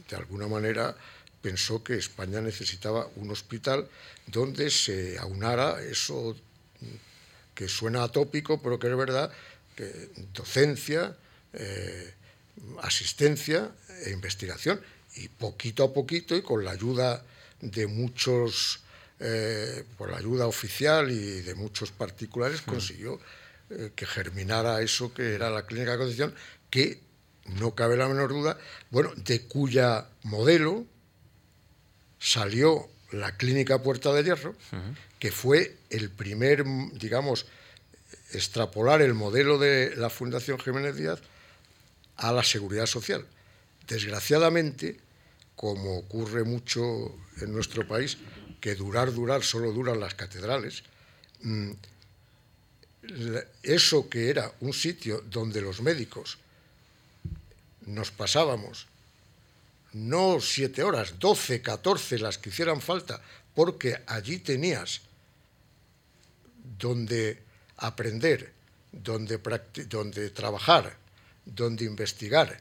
[0.08, 0.96] de alguna manera,
[1.42, 3.88] pensó que España necesitaba un hospital
[4.28, 6.36] donde se aunara eso
[7.54, 9.30] que suena atópico, pero que es verdad,
[9.76, 11.16] que docencia,
[11.52, 12.14] eh,
[12.82, 13.70] asistencia
[14.04, 14.80] e investigación.
[15.16, 17.22] Y poquito a poquito, y con la ayuda
[17.60, 18.80] de muchos,
[19.20, 23.20] eh, por la ayuda oficial y de muchos particulares, consiguió
[23.70, 26.34] eh, que germinara eso que era la Clínica de Concepción,
[26.70, 27.00] que
[27.46, 28.58] no cabe la menor duda,
[28.90, 30.86] bueno, de cuya modelo
[32.18, 34.54] salió la Clínica Puerta de Hierro,
[35.18, 37.46] que fue el primer, digamos,
[38.32, 41.20] extrapolar el modelo de la Fundación Jiménez Díaz
[42.16, 43.26] a la seguridad social.
[43.86, 44.98] Desgraciadamente,
[45.56, 48.18] como ocurre mucho en nuestro país,
[48.60, 50.82] que durar, durar, solo duran las catedrales,
[51.42, 51.70] mm,
[53.62, 56.38] eso que era un sitio donde los médicos
[57.84, 58.86] nos pasábamos
[59.94, 63.20] no siete horas, doce, catorce, las que hicieran falta,
[63.54, 65.00] porque allí tenías
[66.78, 67.40] donde
[67.76, 68.52] aprender,
[68.92, 69.38] donde,
[69.88, 70.96] donde trabajar,
[71.46, 72.60] donde investigar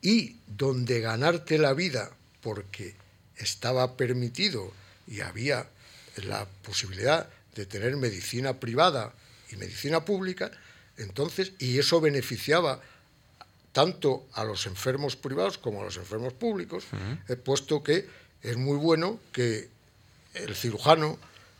[0.00, 2.94] y donde ganarte la vida, porque
[3.36, 4.72] estaba permitido
[5.08, 5.68] y había
[6.16, 9.12] la posibilidad de tener medicina privada
[9.50, 10.50] y medicina pública,
[10.96, 12.80] entonces, y eso beneficiaba
[13.76, 16.84] tanto a los enfermos privados como a los enfermos públicos,
[17.28, 18.08] he puesto que
[18.40, 19.68] es muy bueno que
[20.32, 21.18] el cirujano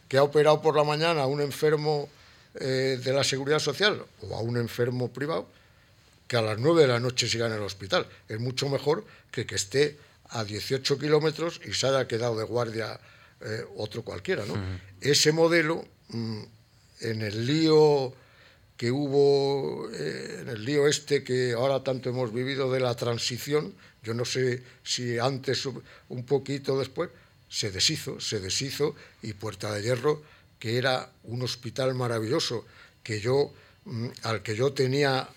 [0.09, 2.09] que ha operado por la mañana a un enfermo
[2.55, 5.47] eh, de la seguridad social o a un enfermo privado,
[6.27, 8.07] que a las 9 de la noche siga en el hospital.
[8.31, 9.99] Es mucho mejor que que esté
[10.31, 12.99] a 18 kilómetros y se haya quedado de guardia
[13.43, 14.47] eh, otro cualquiera.
[14.47, 14.55] ¿no?
[15.03, 16.43] Ese modelo, mm,
[17.01, 18.15] en el lío
[18.77, 23.75] que hubo, eh, en el lío este que ahora tanto hemos vivido de la transición,
[24.03, 25.67] yo no sé si antes
[26.09, 27.11] un poquito después,
[27.49, 30.23] se deshizo, se deshizo y Puerta de Hierro,
[30.59, 32.67] que era un hospital maravilloso,
[33.03, 33.53] que yo,
[33.85, 35.29] mm, al que yo tenía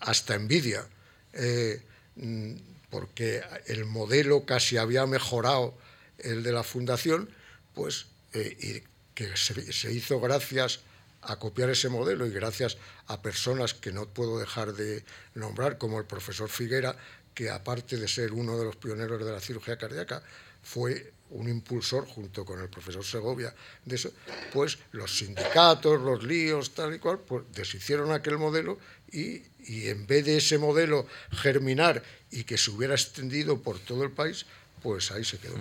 [0.00, 0.86] hasta envidia,
[1.32, 1.80] eh,
[2.16, 2.52] mm,
[2.90, 5.74] porque el modelo casi había mejorado
[6.18, 7.30] el de la fundación,
[7.74, 10.80] pues eh, y que se, hizo gracias
[11.22, 15.04] a copiar ese modelo y gracias a personas que no puedo dejar de
[15.34, 16.96] nombrar, como el profesor Figuera,
[17.34, 20.22] que aparte de ser uno de los pioneros de la cirugía cardíaca,
[20.62, 23.54] fue un impulsor junto con el profesor Segovia
[23.84, 24.12] de eso,
[24.52, 28.78] pues los sindicatos, los líos, tal y cual, pues deshicieron aquel modelo
[29.10, 34.04] y, y en vez de ese modelo germinar y que se hubiera extendido por todo
[34.04, 34.44] el país,
[34.82, 35.56] pues ahí se quedó.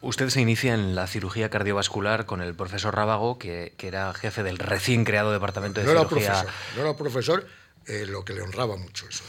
[0.00, 4.42] Usted se inicia en la cirugía cardiovascular con el profesor Rábago, que, que era jefe
[4.42, 6.26] del recién creado departamento de no cirugía.
[6.26, 7.46] Era profesor, no era profesor,
[7.88, 9.22] eh, lo que le honraba mucho eso.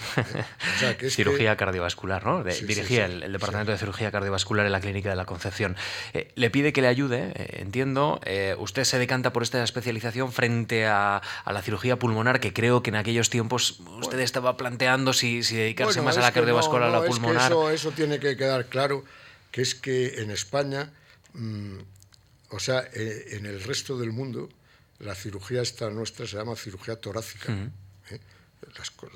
[0.81, 1.09] ¿eh?
[1.11, 2.43] cirugía cardiovascular, ¿no?
[2.43, 5.75] dirigía El, departamento de cirugía cardiovascular en la clínica de la Concepción.
[6.13, 8.19] Eh, le pide que le ayude, entiendo.
[8.57, 12.95] usted se decanta por esta especialización frente a, la cirugía pulmonar, que creo que en
[12.95, 17.05] aquellos tiempos usted estaba planteando si, si dedicarse más a la cardiovascular o a la
[17.05, 17.51] pulmonar.
[17.51, 19.03] eso, eso, tiene que quedar claro,
[19.57, 20.93] que es que en España,
[21.33, 21.79] mm,
[22.51, 24.49] o sea, en el resto del mundo,
[24.99, 27.57] la cirugía esta nuestra se llama cirugía torácica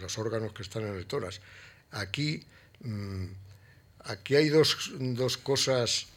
[0.02, 1.42] los órganos que están en el tórax.
[1.92, 2.44] Aquí,
[2.80, 3.26] mm,
[4.06, 6.08] aquí hay dos, dos, cosas,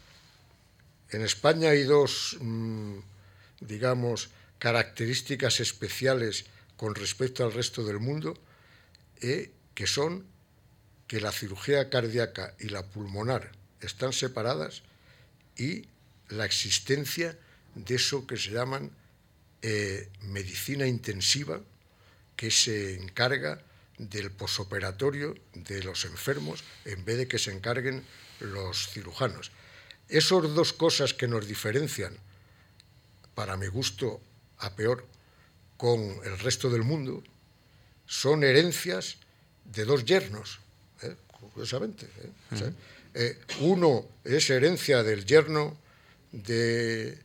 [1.11, 2.97] en España hay dos, mm,
[3.61, 6.45] digamos, características especiales
[6.77, 8.33] con respecto al resto del mundo,
[9.21, 10.25] eh, que son
[11.05, 14.83] que la cirugía cardíaca y la pulmonar están separadas
[15.57, 15.87] y
[16.29, 17.37] la existencia
[17.75, 18.91] de eso que se llaman
[19.61, 21.61] eh, medicina intensiva,
[22.35, 23.61] que se encarga
[23.97, 28.03] del posoperatorio de los enfermos en vez de que se encarguen
[28.39, 29.51] los cirujanos.
[30.09, 32.15] Esas dos cosas que nos diferencian,
[33.33, 34.21] para mi gusto,
[34.59, 35.07] a peor,
[35.77, 37.23] con el resto del mundo,
[38.05, 39.17] son herencias
[39.65, 40.59] de dos yernos,
[41.01, 41.15] ¿eh?
[41.51, 42.05] curiosamente.
[42.05, 42.73] ¿eh?
[43.17, 45.77] Eh, uno es herencia del yerno
[46.33, 47.17] de,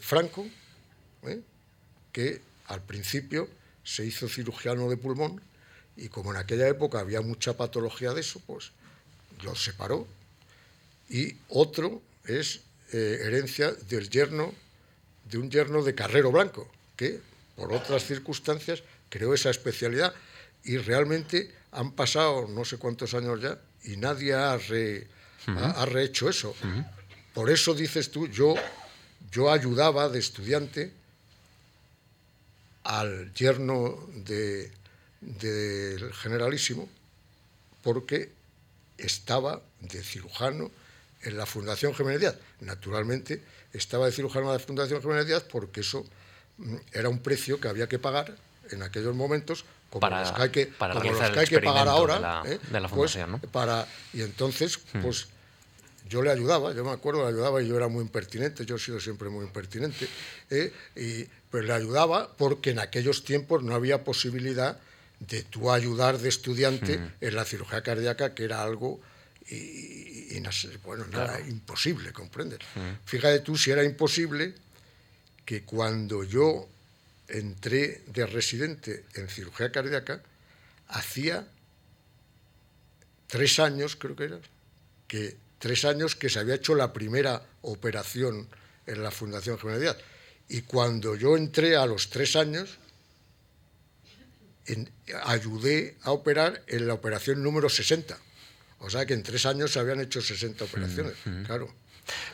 [0.00, 0.46] Franco,
[2.10, 3.50] que al principio
[3.84, 5.42] se hizo cirujano de pulmón
[5.94, 8.72] y como en aquella época había mucha patología de eso, pues
[9.42, 10.06] lo separó.
[11.10, 12.60] Y otro es
[12.92, 14.54] eh, herencia del yerno,
[15.30, 17.20] de un yerno de Carrero Blanco, que
[17.56, 20.14] por otras circunstancias creó esa especialidad
[20.64, 26.54] y realmente han pasado no sé cuántos años ya y nadie ha, ha, rehecho eso.
[27.34, 28.54] Por eso dices tú, yo,
[29.30, 30.92] yo ayudaba de estudiante
[32.84, 34.06] al yerno
[35.20, 36.88] del generalísimo
[37.82, 38.30] porque
[38.98, 40.70] estaba de cirujano
[41.22, 42.36] en la Fundación Jiménez Díaz.
[42.60, 43.42] Naturalmente,
[43.72, 46.04] estaba de cirujano en la Fundación Jiménez Díaz porque eso
[46.58, 48.36] mm, era un precio que había que pagar
[48.70, 52.14] en aquellos momentos como para, los que hay que, para que, hay que pagar ahora.
[52.14, 52.58] De la, ¿eh?
[52.70, 55.02] de la pues, fundación, para, y entonces, hmm.
[55.02, 55.28] pues
[56.08, 58.78] yo le ayudaba, yo me acuerdo, le ayudaba y yo era muy impertinente, yo he
[58.78, 60.08] sido siempre muy impertinente,
[60.48, 60.72] ¿eh?
[60.96, 64.78] y, pues le ayudaba porque en aquellos tiempos no había posibilidad
[65.20, 68.98] de tú ayudar de estudiante en la cirugía cardíaca, que era algo
[69.46, 70.40] y,
[70.82, 72.60] bueno, nada, imposible, ¿comprendes?
[73.04, 74.54] Fíjate tú si era imposible
[75.44, 76.66] que cuando yo
[77.32, 80.22] entré de residente en cirugía cardíaca,
[80.88, 81.48] hacía
[83.26, 84.38] tres años, creo que era,
[85.08, 88.48] que tres años que se había hecho la primera operación
[88.86, 89.96] en la Fundación Generalidad.
[90.48, 92.78] Y cuando yo entré a los tres años,
[95.24, 98.18] ayudé a operar en la operación número 60.
[98.80, 101.14] O sea que en tres años se habían hecho 60 operaciones,
[101.46, 101.72] claro.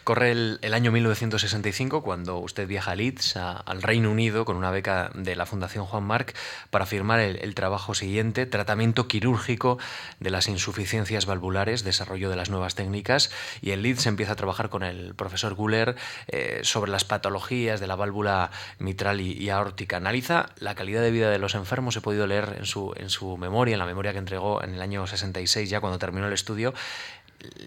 [0.04, 5.10] Corre el, año 1965 cuando usted viaja a Leeds, al Reino Unido, con una beca
[5.14, 6.34] de la Fundación Juan Marc
[6.70, 9.78] para firmar el, trabajo siguiente, tratamiento quirúrgico
[10.20, 14.70] de las insuficiencias valvulares, desarrollo de las nuevas técnicas, y en Leeds empieza a trabajar
[14.70, 15.96] con el profesor Guller
[16.28, 19.98] eh, sobre las patologías de la válvula mitral y, aórtica.
[19.98, 23.36] Analiza la calidad de vida de los enfermos, he podido leer en su, en su
[23.36, 26.72] memoria, en la memoria que entregó en el año 66, ya cuando terminó el estudio,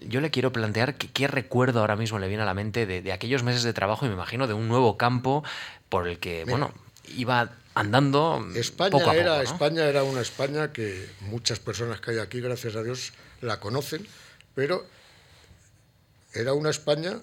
[0.06, 3.42] yo le quiero plantear qué recuerdo ahora mismo le viene a la mente de, aquellos
[3.42, 5.42] meses de trabajo y me imagino de un nuevo campo
[5.88, 6.72] por el que, bueno,
[7.16, 12.76] iba andando España era España era una España que muchas personas que hay aquí, gracias
[12.76, 14.06] a Dios, la conocen,
[14.54, 14.86] pero
[16.34, 17.20] era una España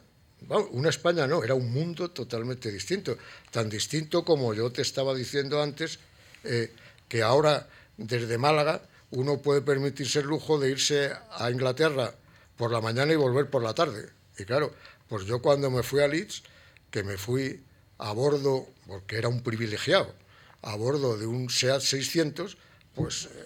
[0.71, 3.17] una España no, era un mundo totalmente distinto,
[3.51, 5.99] tan distinto como yo te estaba diciendo antes,
[6.45, 6.73] eh,
[7.09, 8.81] que ahora desde Málaga
[9.11, 12.13] uno puede permitirse el lujo de irse a Inglaterra
[12.59, 14.09] por la mañana y volver por la tarde.
[14.37, 14.73] Y claro,
[15.07, 16.43] pues yo cuando me fui a Leeds,
[16.91, 17.63] que me fui
[17.99, 20.13] a bordo, porque era un privilegiado,
[20.61, 22.57] a bordo de un SEAT 600,
[22.95, 23.45] pues eh,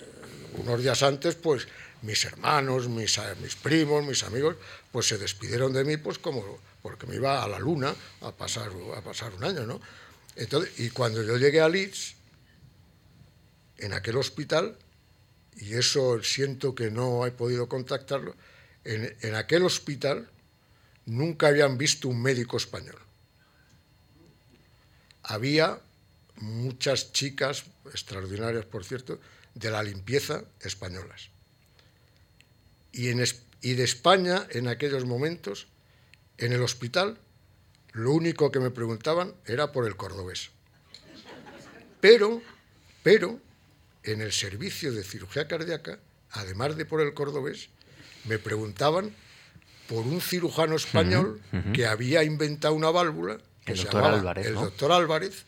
[0.58, 1.68] unos días antes, pues
[2.02, 4.56] mis hermanos, mis, mis primos, mis amigos,
[4.92, 8.72] pues se despidieron de mí, pues como porque me iba a la luna a pasar,
[8.98, 9.80] a pasar un año, ¿no?
[10.36, 12.16] Entonces, y cuando yo llegué a Leeds,
[13.78, 14.76] en aquel hospital,
[15.56, 18.36] y eso siento que no he podido contactarlo,
[18.86, 20.30] en, aquel hospital
[21.06, 23.00] nunca habían visto un médico español.
[25.24, 25.80] Había
[26.38, 29.20] muchas chicas, extraordinarias por cierto,
[29.56, 31.30] de la limpieza españolas.
[32.92, 35.68] Y, y, de España, en aquellos momentos,
[36.38, 37.18] en el hospital,
[37.94, 40.50] lo único que me preguntaban era por el cordobés.
[42.02, 42.42] Pero,
[43.02, 43.40] pero,
[44.04, 46.00] en el servicio de cirugía cardíaca,
[46.32, 47.70] además de por el cordobés,
[48.26, 49.14] me preguntaban
[49.88, 51.42] por un cirujano español
[51.74, 55.44] que había inventado una válvula, que el se doctor Álvarez, el doctor Álvarez,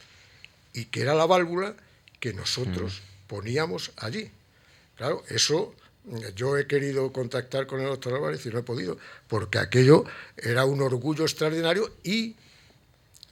[0.74, 1.76] y que era la válvula
[2.20, 4.30] que nosotros poníamos allí.
[4.96, 5.74] Claro, eso
[6.36, 10.06] yo he querido contactar con el doctor Álvarez y no he podido, porque aquello
[10.38, 12.36] era un orgullo extraordinario y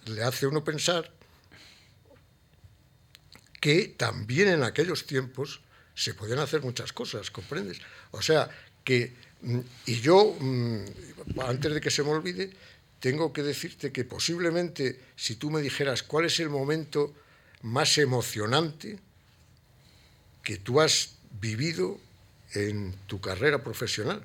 [0.06, 1.12] le hace uno pensar
[3.60, 5.62] que también en aquellos tiempos
[5.96, 7.80] se podían hacer muchas cosas, ¿comprendes?
[8.12, 8.50] O sea,
[8.84, 9.33] que Mm,
[9.86, 12.52] y yo, mm, antes de que se me olvide,
[13.00, 17.14] tengo que decirte que posiblemente si tú me dijeras cuál es el momento
[17.62, 19.00] más emocionante
[20.44, 22.00] que tú has vivido
[22.54, 24.22] en tu carrera profesional,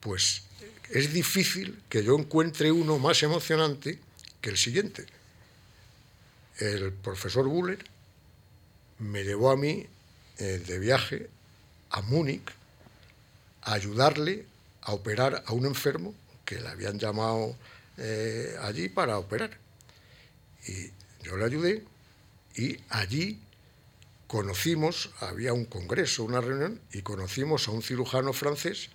[0.00, 0.42] pues
[0.90, 3.98] es difícil que yo encuentre uno más emocionante
[4.40, 5.06] que el siguiente.
[6.58, 7.82] El profesor Buller
[8.98, 9.86] me llevó a mí
[10.38, 11.30] eh, de viaje
[11.90, 12.50] a Múnich
[13.62, 14.46] ayudarle
[14.82, 17.56] a operar a un enfermo que le habían llamado
[17.98, 19.58] eh, allí para operar.
[20.66, 20.90] Y
[21.22, 21.84] yo le ayudé
[22.56, 23.40] y allí
[24.26, 28.88] conocimos, había un congreso, una reunión, y conocimos a un cirujano francés,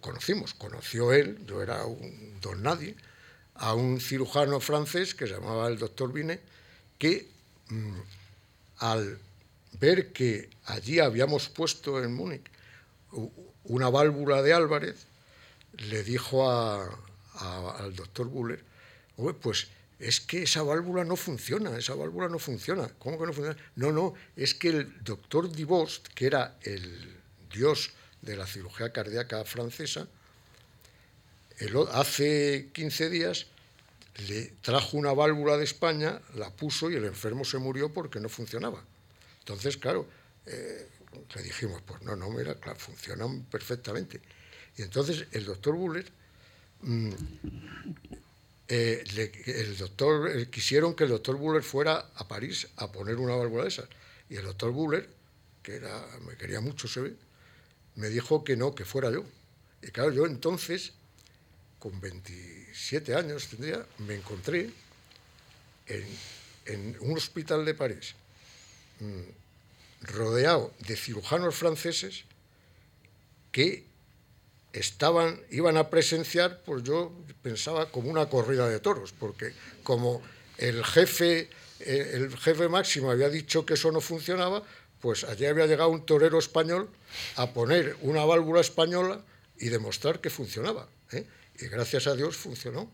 [0.00, 2.96] conocimos, conoció él, yo era un don nadie,
[3.54, 6.42] a un cirujano francés que se llamaba el doctor Binet,
[6.98, 7.28] que
[7.68, 7.98] mm,
[8.78, 9.18] al
[9.78, 12.48] ver que allí habíamos puesto en Múnich
[13.64, 15.06] una válvula de Álvarez,
[15.72, 18.64] le dijo al doctor Buller,
[19.40, 19.68] pues
[19.98, 22.88] es que esa válvula no funciona, esa válvula no funciona.
[22.98, 23.58] ¿Cómo que no funciona?
[23.76, 27.16] No, no, es que el doctor Dibost, que era el
[27.52, 27.90] dios
[28.22, 30.06] de la cirugía cardíaca francesa,
[31.92, 33.46] hace 15 días
[34.28, 38.28] le trajo una válvula de España, la puso y el enfermo se murió porque no
[38.28, 38.82] funcionaba.
[39.40, 40.06] Entonces, claro,
[40.46, 40.88] eh,
[41.34, 44.20] le dijimos, pues no, no, mira, claro, funcionan perfectamente.
[44.76, 46.10] Y entonces el doctor Buller,
[46.82, 47.12] mm,
[48.68, 49.04] eh,
[49.46, 53.62] el doctor, eh, quisieron que el doctor Buller fuera a París a poner una válvula
[53.64, 53.88] de esas.
[54.28, 55.08] Y el doctor Buller,
[55.62, 57.16] que era, me quería mucho, se ve,
[57.96, 59.24] me dijo que no, que fuera yo.
[59.82, 60.92] Y claro, yo entonces,
[61.78, 64.70] con 27 años tendría, me encontré
[66.66, 68.14] en, un hospital de París,
[69.00, 69.22] mm,
[70.02, 72.24] rodeado de cirujanos franceses
[73.52, 73.84] que
[74.72, 80.22] estaban, iban a presenciar, pues yo pensaba como una corrida de toros, porque como
[80.58, 84.62] el jefe, eh, el jefe máximo había dicho que eso no funcionaba,
[85.00, 86.88] pues allí había llegado un torero español
[87.36, 89.22] a poner una válvula española
[89.58, 90.88] y demostrar que funcionaba.
[91.12, 91.26] ¿eh?
[91.60, 92.90] Y gracias a Dios funcionó.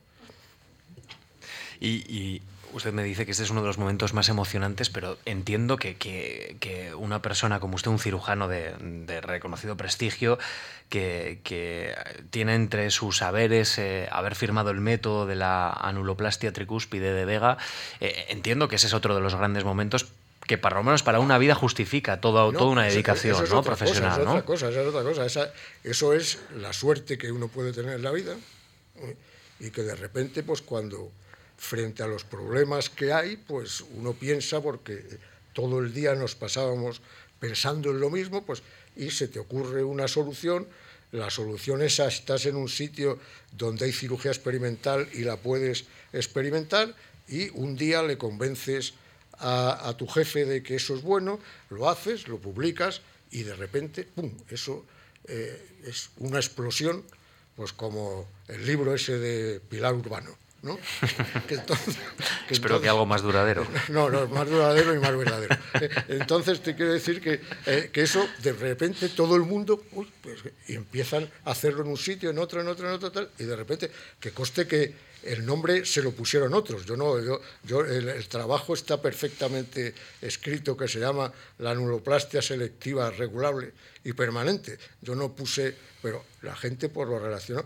[1.81, 2.41] y,
[2.75, 6.93] usted me dice que este es uno de los momentos más emocionantes, pero entiendo que,
[6.99, 10.39] una persona como usted, un cirujano de, reconocido prestigio,
[10.89, 11.95] que,
[12.31, 17.59] tiene entre sus saberes eh, haber firmado el método de la anuloplastia tricúspide de Vega,
[18.01, 20.07] eh, entiendo que ese es otro de los grandes momentos
[20.47, 23.63] que para lo menos para una vida justifica toda, toda una dedicación ¿no?
[23.63, 24.21] profesional.
[24.21, 25.51] es otra cosa, es otra cosa.
[25.85, 28.37] eso es la suerte que uno puede tener en la vida
[28.97, 29.17] ¿eh?
[29.59, 31.11] y que de repente, pues cuando
[31.65, 35.03] frente a los problemas que hay, pues uno piensa, porque
[35.55, 37.01] todo el día nos pasábamos
[37.41, 38.63] pensando en lo mismo, pues
[38.97, 40.67] y se te ocurre una solución,
[41.13, 43.19] la solución es estás en un sitio
[43.53, 46.95] donde hay cirugía experimental y la puedes experimentar
[47.29, 48.95] y un día le convences
[49.39, 51.41] a, tu jefe de que eso es bueno,
[51.71, 53.01] lo haces, lo publicas
[53.31, 54.85] y de repente, ¡pum!, eso
[55.27, 57.03] eh, es una explosión,
[57.57, 60.44] pues como el libro ese de Pilar Urbano.
[60.65, 60.79] ¿No?
[62.51, 63.67] Espero que algo más duradero.
[63.89, 65.57] No, no, más duradero y más verdadero.
[66.09, 70.39] Entonces te quiero decir que, eh, que eso, de repente, todo el mundo pues,
[70.69, 73.55] empiezan a hacerlo en un sitio, en otro, en otro, en otro, tal, y de
[73.55, 74.95] repente, que coste que
[75.25, 76.85] el nombre se lo pusieron otros.
[76.85, 83.73] Yo no, el, trabajo está perfectamente escrito que se llama la nuloplastia selectiva regulable
[84.05, 84.79] y permanente.
[85.01, 87.65] Yo no puse, pero la gente por lo relacionó.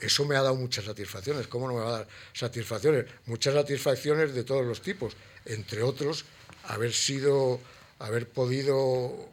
[0.00, 1.48] eso me ha dado muchas satisfacciones.
[1.48, 3.06] ¿Cómo no me va a dar satisfacciones?
[3.26, 5.14] Muchas satisfacciones de todos los tipos,
[5.46, 6.24] entre otros
[6.64, 7.58] haber sido,
[7.98, 9.30] haber podido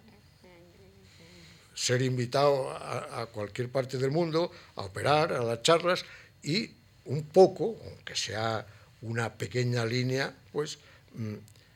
[1.76, 6.06] ser invitado a, a cualquier parte del mundo a operar, a dar charlas
[6.42, 6.72] y
[7.08, 8.66] un poco, aunque sea
[9.01, 10.80] una pequeña línea, pues
[11.16, 11.36] mm,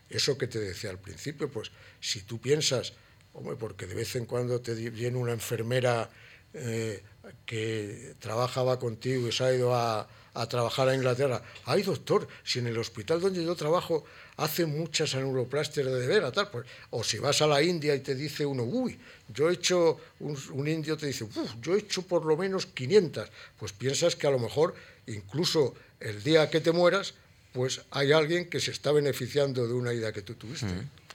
[0.09, 2.93] eso que te decía al principio, pues si tú piensas,
[3.34, 6.09] hombre, porque de vez en cuando te viene una enfermera
[6.53, 7.01] eh,
[7.45, 11.41] que trabajaba contigo y se ha ido a, a trabajar a Inglaterra.
[11.65, 14.03] Ay, doctor, si en el hospital donde yo trabajo
[14.38, 18.15] hace muchas anuloplastias de vera, tal, pues, o si vas a la India y te
[18.15, 18.97] dice uno, uy,
[19.29, 21.27] yo he hecho, un, indio te dice,
[21.61, 23.29] yo he hecho por lo menos 500,
[23.59, 24.73] pues piensas que a lo mejor
[25.08, 27.14] incluso el día que te mueras,
[27.54, 30.68] pues hay alguien que se está beneficiando de una idea que tú tuviste.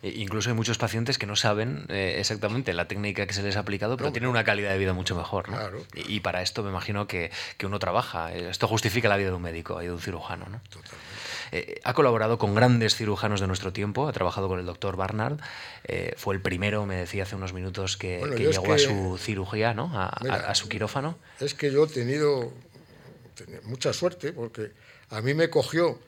[0.03, 3.57] E incluso hay muchos pacientes que no saben eh, exactamente la técnica que se les
[3.57, 5.47] ha aplicado, pero tienen una calidad de vida mucho mejor.
[5.95, 7.30] Y, para esto me imagino que,
[7.64, 8.32] uno trabaja.
[8.32, 10.47] Esto justifica la vida de un médico y de un cirujano.
[10.49, 10.61] ¿no?
[11.53, 15.39] Eh, ha colaborado con grandes cirujanos de nuestro tiempo, ha trabajado con el doctor Barnard,
[15.84, 19.91] eh, fue el primero, me decía hace unos minutos, que, llegó a su cirugía, ¿no?
[19.95, 21.16] a, su quirófano.
[21.41, 22.53] Es que yo he tenido
[23.64, 24.72] mucha suerte porque
[25.11, 25.99] a mí me cogió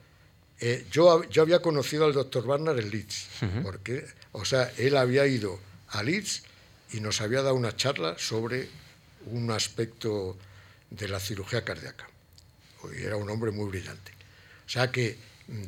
[0.60, 3.28] eh, yo, yo, había conocido al doctor Barnard en Leeds,
[3.62, 5.60] porque, o sea, él había ido
[5.90, 6.42] a Leeds
[6.92, 8.68] y nos había dado una charla sobre
[9.26, 10.36] un aspecto
[10.90, 12.08] de la cirugía cardíaca.
[12.96, 14.12] Y era un hombre muy brillante.
[14.66, 15.16] O sea que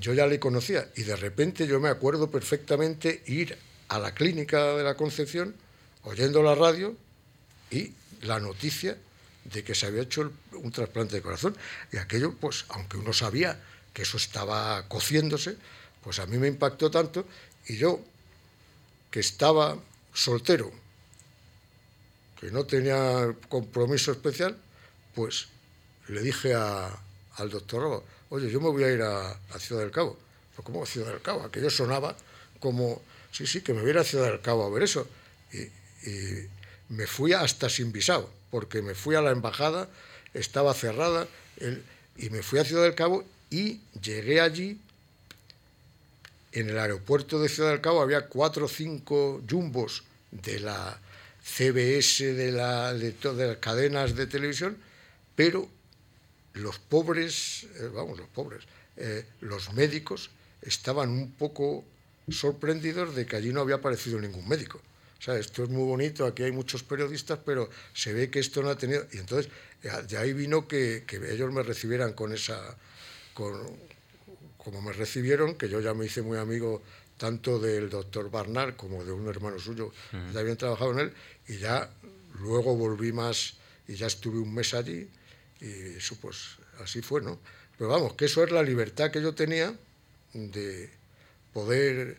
[0.01, 3.57] yo ya le conocía y de repente yo me acuerdo perfectamente ir
[3.89, 5.55] a la clínica de la Concepción,
[6.03, 6.97] oyendo la radio
[7.71, 7.93] y
[8.23, 8.97] la noticia
[9.45, 10.33] de que se había hecho
[10.63, 11.57] un trasplante de corazón.
[11.93, 13.61] Y aquello, pues, aunque uno sabía
[13.93, 15.57] que eso estaba cociéndose,
[16.03, 17.27] pues a mí me impactó tanto
[17.67, 18.01] y yo,
[19.11, 19.77] que estaba
[20.15, 20.71] soltero,
[22.39, 24.57] que no tenía compromiso especial,
[25.15, 25.49] pues
[26.09, 30.17] le dije al doctor oye, yo me voy a ir a, Ciudad del Cabo.
[30.55, 31.43] Pues, ¿Cómo a Ciudad del Cabo?
[31.43, 32.17] Aquello sonaba
[32.59, 35.07] como, sí, sí, que me voy a, ir a Ciudad del Cabo a ver eso.
[35.53, 35.69] Y,
[36.89, 39.89] me fui hasta sin visado, porque me fui a la embajada,
[40.35, 41.26] estaba cerrada,
[42.16, 44.81] y me fui a Ciudad del Cabo y llegué allí,
[46.53, 50.99] en el aeropuerto de Ciudad del Cabo había cuatro o cinco jumbos de la
[51.43, 54.76] CBS, de, la, de todas las cadenas de televisión,
[55.37, 55.68] pero
[56.55, 58.64] los pobres, eh, vamos, los pobres,
[58.97, 60.31] eh, los médicos
[60.62, 61.85] estaban un poco
[62.28, 64.81] sorprendidos de que allí no había aparecido ningún médico.
[65.18, 68.62] O sea, esto es muy bonito, aquí hay muchos periodistas, pero se ve que esto
[68.62, 69.07] no ha tenido...
[69.12, 69.53] Y entonces,
[69.83, 72.76] de ahí vino que ellos me recibieran con esa,
[73.35, 76.83] como me recibieron, que yo ya me hice muy amigo
[77.16, 79.93] tanto del doctor Barnard como de un hermano suyo
[80.33, 81.12] que habían trabajado en él,
[81.49, 81.91] y ya
[82.41, 83.55] luego volví más
[83.89, 85.09] y ya estuve un mes allí
[85.61, 87.39] y eso pues así fue, ¿no?
[87.76, 89.74] Pero vamos, que eso es la libertad que yo tenía
[90.33, 90.91] de
[91.53, 92.18] poder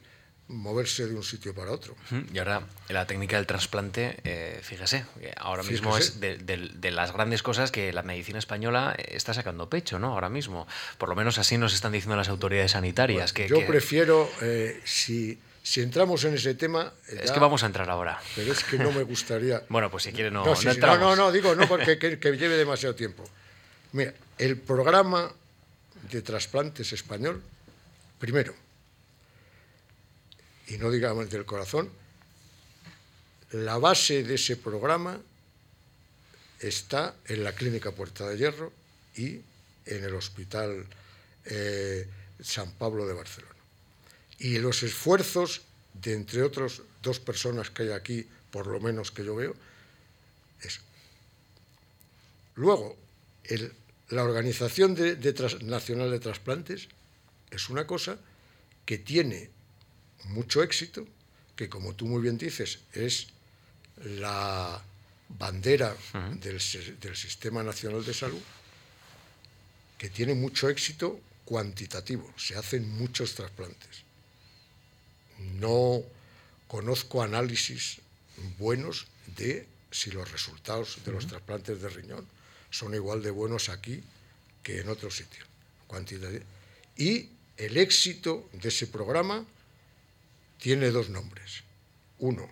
[0.51, 1.95] moverse de un sitio para otro.
[2.33, 5.05] Y ahora la técnica del trasplante, eh, fíjese,
[5.37, 10.13] ahora mismo es de, las grandes cosas que la medicina española está sacando pecho, ¿no?
[10.13, 13.33] Ahora mismo, por lo menos así nos están diciendo las autoridades sanitarias.
[13.33, 16.93] que, yo prefiero, eh, si, si entramos en ese tema...
[17.07, 18.19] es que vamos a entrar ahora.
[18.35, 19.63] Pero es que no me gustaría...
[19.69, 22.57] bueno, pues si quiere no, no, no, no, no, digo no porque que, que lleve
[22.57, 23.23] demasiado tiempo.
[23.93, 25.31] Mira, el programa
[26.11, 27.41] de trasplantes español,
[28.19, 28.53] primero,
[30.71, 31.89] y no digamos del corazón,
[33.51, 35.19] la base de ese programa
[36.59, 38.71] está en la Clínica Puerta de Hierro
[39.15, 39.41] y
[39.85, 40.85] en el Hospital
[41.45, 42.07] eh,
[42.39, 43.53] San Pablo de Barcelona.
[44.39, 45.61] Y los esfuerzos
[45.93, 49.53] de, entre otros, dos personas que hay aquí, por lo menos que yo veo,
[50.61, 50.79] eso.
[52.55, 52.95] Luego,
[54.09, 54.95] la Organización
[55.63, 56.87] Nacional de Trasplantes
[57.49, 58.17] es una cosa
[58.85, 59.49] que tiene
[60.25, 61.07] mucho éxito,
[61.55, 63.27] que como tú muy bien dices, es
[64.03, 64.81] la
[65.29, 65.95] bandera
[66.39, 68.41] del, Sistema Nacional de Salud,
[69.97, 74.03] que tiene mucho éxito cuantitativo, se hacen muchos trasplantes.
[75.59, 76.01] No
[76.67, 77.99] conozco análisis
[78.57, 79.07] buenos
[79.37, 82.25] de si los resultados de los trasplantes de riñón
[82.69, 84.01] son igual de buenos aquí
[84.63, 85.43] que en otro sitio.
[86.97, 89.45] Y el éxito de ese programa
[90.61, 91.63] tiene dos nombres.
[92.19, 92.47] Uno,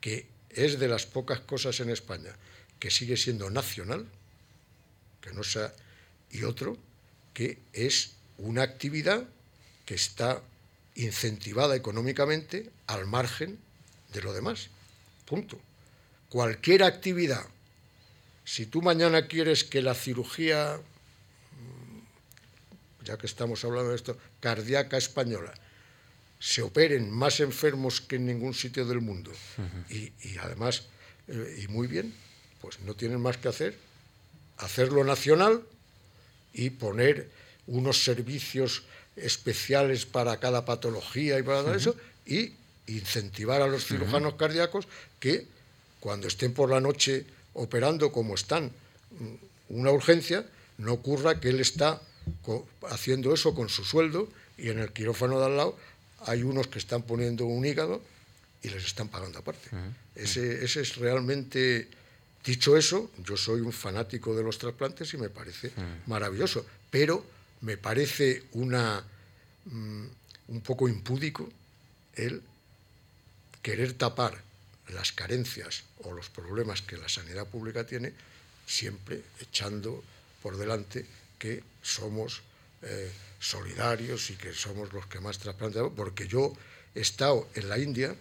[0.00, 2.32] que es de las pocas cosas en España
[2.78, 4.06] que sigue siendo nacional,
[5.20, 5.74] que no sea,
[6.30, 6.78] y otro,
[7.32, 9.24] que es una actividad
[9.84, 10.42] que está
[10.94, 13.58] incentivada económicamente al margen
[14.12, 14.68] de lo demás.
[15.24, 15.58] Punto.
[16.28, 17.44] Cualquier actividad,
[18.44, 20.80] si tú mañana quieres que la cirugía,
[23.02, 25.52] ya que estamos hablando de esto, cardíaca española,
[26.44, 29.32] se operen más enfermos que en ningún sitio del mundo.
[29.88, 30.82] Y, además,
[31.26, 32.12] eh, y muy bien,
[32.60, 33.78] pues no tienen más que hacer,
[34.58, 35.62] hacerlo nacional
[36.52, 37.30] y poner
[37.66, 38.82] unos servicios
[39.16, 42.52] especiales para cada patología y para eso, y
[42.88, 44.86] incentivar a los cirujanos cardíacos
[45.18, 45.46] que
[45.98, 47.24] cuando estén por la noche
[47.54, 48.66] operando como están
[49.18, 50.44] mm, una urgencia,
[50.76, 52.02] no ocurra que él está
[52.90, 54.28] haciendo eso con su sueldo
[54.58, 55.78] y en el quirófano de al lado
[56.26, 58.02] hay unos que están poniendo un hígado
[58.62, 59.68] y les están pagando aparte.
[60.14, 61.88] ese, es realmente,
[62.44, 65.72] dicho eso, yo soy un fanático de los trasplantes y me parece
[66.06, 67.24] maravilloso, pero
[67.60, 69.04] me parece una,
[69.66, 70.04] mm,
[70.48, 71.50] un poco impúdico
[72.14, 72.42] el
[73.62, 74.42] querer tapar
[74.88, 78.12] las carencias o los problemas que la sanidad pública tiene,
[78.66, 80.02] siempre echando
[80.42, 81.06] por delante
[81.38, 82.42] que somos
[82.84, 83.10] eh,
[83.40, 86.52] solidarios y que somos los que más trasplantamos, porque yo
[86.94, 88.14] he estado en la India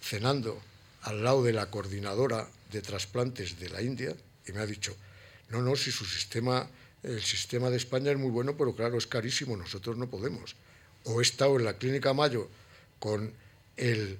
[0.00, 0.60] cenando
[1.02, 4.14] al lado de la coordinadora de trasplantes de la India
[4.46, 4.96] y me ha dicho,
[5.50, 6.68] no, no, si su sistema,
[7.02, 10.56] el sistema de España es muy bueno, pero claro, es carísimo, nosotros no podemos.
[11.04, 12.48] O he estado en la Clínica Mayo
[12.98, 13.32] con
[13.76, 14.18] el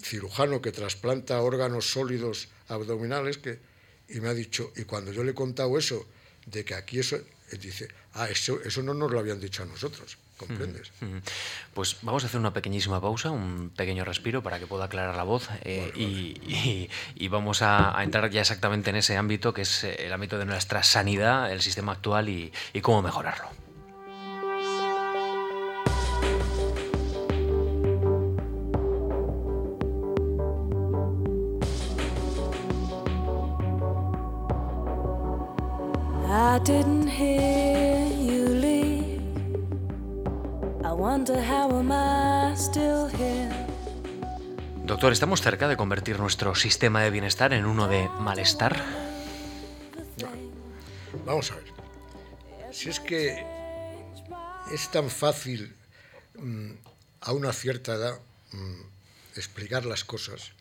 [0.00, 3.58] cirujano que trasplanta órganos sólidos abdominales que,
[4.08, 6.06] y me ha dicho, y cuando yo le he contado eso,
[6.46, 7.18] de que aquí eso,
[7.52, 10.16] él dice, ah, eso, eso no nos lo habían dicho a nosotros.
[10.36, 10.90] ¿Comprendes?
[11.72, 15.22] Pues vamos a hacer una pequeñísima pausa, un pequeño respiro para que pueda aclarar la
[15.22, 15.92] voz eh,
[17.14, 20.46] y, vamos a, entrar ya exactamente en ese ámbito que es eh, el ámbito de
[20.46, 22.50] nuestra sanidad, el sistema actual y
[22.80, 23.61] cómo mejorarlo.
[44.84, 48.84] Doctor, ¿estamos cerca de convertir nuestro sistema de bienestar en uno de malestar?
[51.24, 51.64] Vamos a ver.
[52.70, 53.46] Si es que
[54.70, 55.74] es tan fácil
[56.34, 56.72] mm,
[57.22, 58.20] a una cierta edad
[58.52, 58.82] mm,
[59.36, 60.52] explicar las cosas,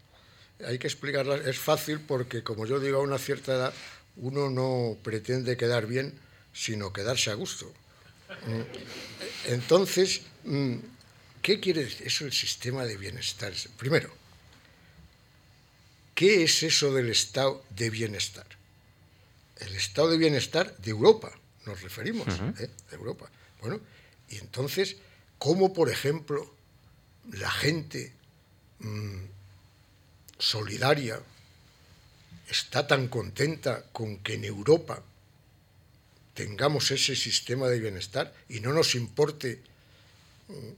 [0.65, 1.45] hay que explicarlas.
[1.45, 3.73] Es fácil porque, como yo digo, a una cierta edad
[4.18, 6.14] uno no pretende quedar bien,
[6.53, 7.72] sino quedarse a gusto.
[8.47, 9.51] Mm.
[9.51, 10.76] Entonces, mm,
[11.41, 13.53] ¿qué quiere decir eso el sistema de bienestar?
[13.78, 14.12] Primero,
[16.16, 18.47] ¿qué es eso del estado de bienestar?
[19.57, 21.32] El estado de bienestar de Europa,
[21.66, 22.28] nos referimos,
[22.59, 22.70] ¿eh?
[22.89, 23.30] de Europa.
[23.62, 23.80] Bueno,
[24.30, 24.97] y entonces,
[25.38, 26.51] ¿cómo, por ejemplo,
[27.32, 28.12] la gente
[28.80, 29.20] mm,
[30.39, 31.22] solidaria
[32.51, 35.01] está tan contenta con que en Europa
[36.33, 39.61] tengamos ese sistema de bienestar y no nos importe
[40.49, 40.71] mm,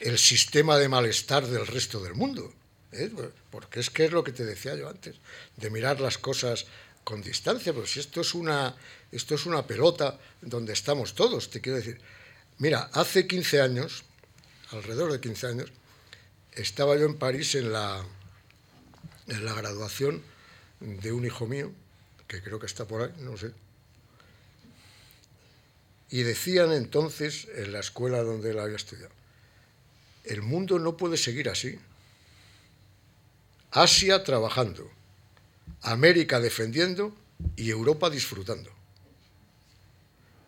[0.00, 2.52] el sistema de malestar del resto del mundo.
[2.92, 3.10] ¿eh?
[3.50, 5.16] Porque es que es lo que te decía yo antes,
[5.56, 6.66] de mirar las cosas
[7.04, 8.76] con distancia, pero si esto es una,
[9.10, 12.00] esto es una pelota donde estamos todos, te quiero decir.
[12.58, 14.04] Mira, hace 15 años,
[14.70, 15.72] alrededor de 15 años,
[16.52, 18.04] estaba yo en París en la,
[19.26, 20.22] en la graduación
[20.82, 21.72] de un hijo mío,
[22.26, 23.52] que creo que está por ahí, no sé.
[26.10, 29.12] Y decían entonces en la escuela donde él había estudiado,
[30.24, 31.78] el mundo no puede seguir así.
[33.70, 34.90] Asia trabajando,
[35.80, 37.16] América defendiendo
[37.56, 38.70] y Europa disfrutando.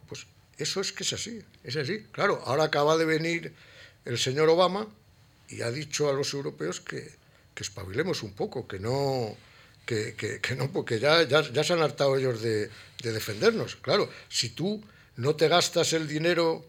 [0.09, 0.27] Pues
[0.59, 2.05] eso es que es así, es así.
[2.13, 3.55] Claro, ahora acaba de venir
[4.05, 4.87] el señor Obama
[5.49, 7.11] y ha dicho a los europeos que,
[7.55, 9.37] que espabilemos un poco, que no,
[9.85, 12.71] que, no, porque ya, ya, se han hartado ellos de,
[13.03, 13.77] defendernos.
[13.77, 14.83] Claro, si tú
[15.17, 16.65] no te gastas el dinero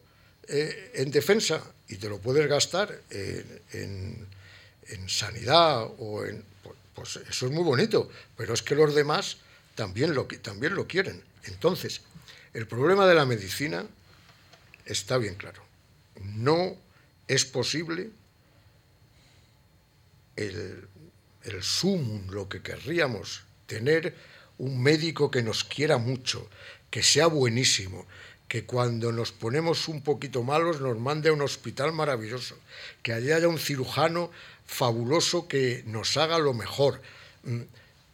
[0.47, 4.27] eh, en defensa y te lo puedes gastar en,
[5.07, 6.43] sanidad o en...
[6.63, 9.37] Pues, pues, eso es muy bonito, pero es que los demás
[9.75, 11.21] también lo, también lo quieren.
[11.45, 12.01] Entonces,
[12.53, 13.85] el problema de la medicina
[14.85, 15.63] está bien claro.
[16.21, 16.77] No
[17.27, 18.09] es posible
[20.35, 20.87] el
[21.45, 24.15] el sumum, lo que querríamos, tener
[24.57, 26.49] un médico que nos quiera mucho,
[26.89, 28.05] que sea buenísimo,
[28.47, 32.57] que cuando nos ponemos un poquito malos nos mande a un hospital maravilloso,
[33.01, 34.31] que allí haya un cirujano
[34.65, 37.01] fabuloso que nos haga lo mejor.
[37.43, 37.61] Mm,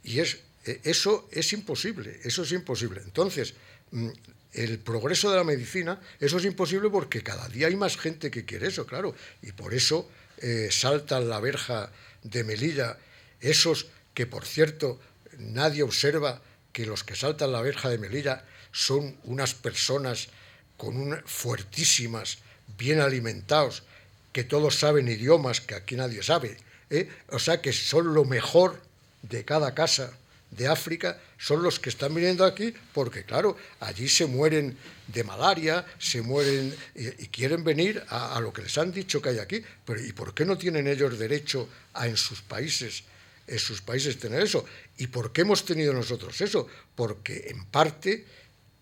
[0.04, 3.02] y es, e, eso es imposible, eso es imposible.
[3.04, 3.54] Entonces,
[3.92, 4.10] mm,
[4.54, 8.46] el progreso de la medicina, eso es imposible porque cada día hay más gente que
[8.46, 11.92] quiere eso, claro, y por eso eh, salta la verja
[12.24, 12.98] de Melilla
[13.42, 15.00] esos que, por cierto,
[15.38, 20.30] nadie observa que los que saltan la verja de Melilla son unas personas
[20.78, 22.40] con fuertísimas,
[22.78, 23.84] bien alimentados,
[24.32, 26.58] que todos saben idiomas que aquí nadie sabe.
[26.90, 27.10] ¿eh?
[27.30, 28.82] O sea que son lo mejor
[29.22, 30.14] de cada casa
[30.52, 34.78] de África, son los que están viniendo aquí, porque claro, allí se mueren
[35.08, 39.30] de malaria, se mueren y, quieren venir a, a, lo que les han dicho que
[39.30, 39.64] hay aquí.
[39.86, 43.04] Pero ¿y por qué no tienen ellos derecho a en sus países
[43.52, 44.64] en sus países tener eso.
[44.98, 46.68] ¿Y por qué hemos tenido nosotros eso?
[46.96, 48.26] Porque en parte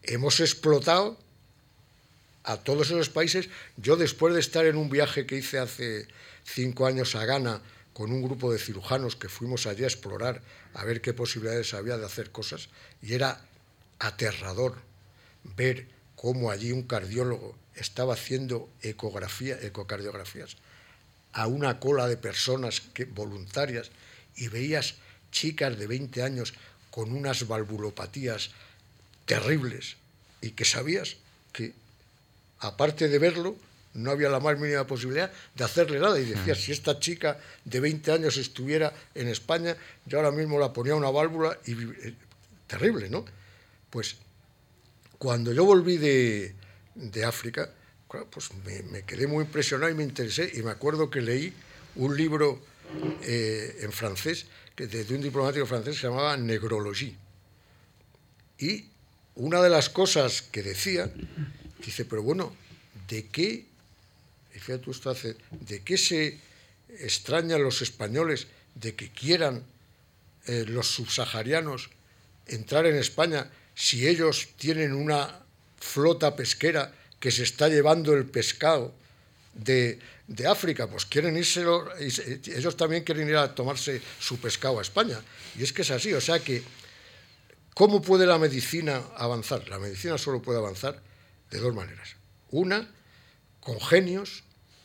[0.03, 1.17] hemos explotado
[2.43, 3.49] a todos esos países.
[3.77, 6.07] Yo después de estar en un viaje que hice hace
[6.43, 7.61] cinco años a Ghana
[7.93, 10.41] con un grupo de cirujanos que fuimos allí a explorar,
[10.75, 12.69] a ver qué posibilidades había de hacer cosas,
[13.01, 13.41] y era
[13.97, 14.75] aterrador
[15.43, 20.57] ver cómo allí un cardiólogo estaba haciendo ecografía, ecocardiografías
[21.33, 23.91] a una cola de personas que, voluntarias
[24.35, 24.95] y veías
[25.31, 26.53] chicas de 20 años
[26.91, 28.51] con unas valvulopatías
[29.25, 29.97] terribles
[30.41, 31.17] y que sabías
[31.51, 31.73] que,
[32.59, 33.55] aparte de verlo,
[33.93, 36.19] no había la más mínima posibilidad de hacerle nada.
[36.19, 39.75] Y decías, si esta chica de 20 años estuviera en España,
[40.05, 41.73] yo ahora mismo la ponía una válvula y...
[41.73, 42.15] Eh,
[42.69, 43.25] terrible, ¿no?
[43.89, 44.15] Pues
[45.17, 46.55] cuando yo volví de,
[46.95, 47.69] de África,
[48.29, 51.53] pues me, me, quedé muy impresionado y me interesé y me acuerdo que leí
[51.95, 52.61] un libro
[53.21, 57.15] eh, en francés, que de, un diplomático francés que se llamaba Negrologie.
[58.57, 58.85] Y
[59.35, 61.11] una de las cosas que decía,
[61.85, 62.53] dice, pero bueno,
[63.07, 63.65] ¿de qué,
[64.51, 66.39] fíjate usted, de qué se
[66.99, 69.63] extrañan los españoles de que quieran
[70.47, 71.89] eh, los subsaharianos
[72.47, 75.39] entrar en España si ellos tienen una
[75.77, 78.93] flota pesquera que se está llevando el pescado
[79.53, 81.65] de, de África, pues quieren irse,
[81.99, 85.19] ellos también quieren ir a tomarse su pescado a España.
[85.57, 86.61] Y es que es así, o sea que,
[87.73, 89.67] ¿cómo puede la medicina avanzar?
[89.69, 91.01] La medicina solo puede avanzar
[91.49, 92.15] de dos maneras.
[92.51, 92.87] Una,
[93.59, 94.43] con genios,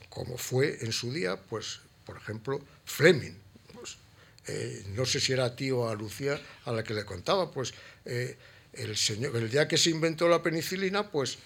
[0.08, 3.36] como fue en su día, pues, por ejemplo, Fleming.
[3.74, 3.98] Pues,
[4.46, 7.50] eh, no sé si era a ti o a Lucía a la que le contaba,
[7.50, 7.74] pues
[8.06, 8.38] eh,
[8.72, 11.36] el, señor, el día que se inventó la penicilina, pues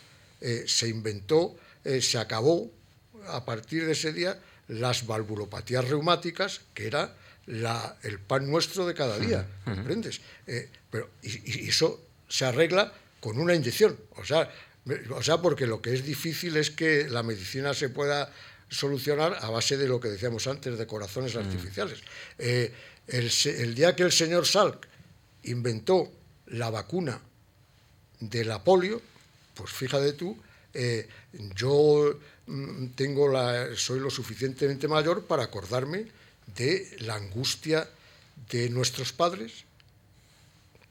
[0.40, 1.57] eh, se inventó,
[2.01, 2.78] se acabó
[3.31, 7.14] a partir de ese día las valvulopatías reumáticas, que era
[7.47, 10.20] la, el pan nuestro de cada día, ¿comprendes?
[10.47, 13.99] Eh, pero, y, eso se arregla con una inyección.
[14.16, 14.51] O sea,
[15.11, 18.31] o sea, porque lo que es difícil es que la medicina se pueda
[18.68, 22.01] solucionar a base de lo que decíamos antes, de corazones artificiales.
[22.39, 22.72] Eh,
[23.07, 24.87] el, el, día que el señor Salk
[25.45, 26.12] inventó
[26.47, 27.20] la vacuna
[28.20, 29.01] de la polio,
[29.55, 30.37] pues fíjate tú,
[30.74, 31.09] eh,
[31.55, 32.18] yo mm,
[32.94, 36.07] tengo la, soy lo suficientemente mayor para acordarme
[36.57, 37.88] de la angustia
[38.51, 39.64] de nuestros padres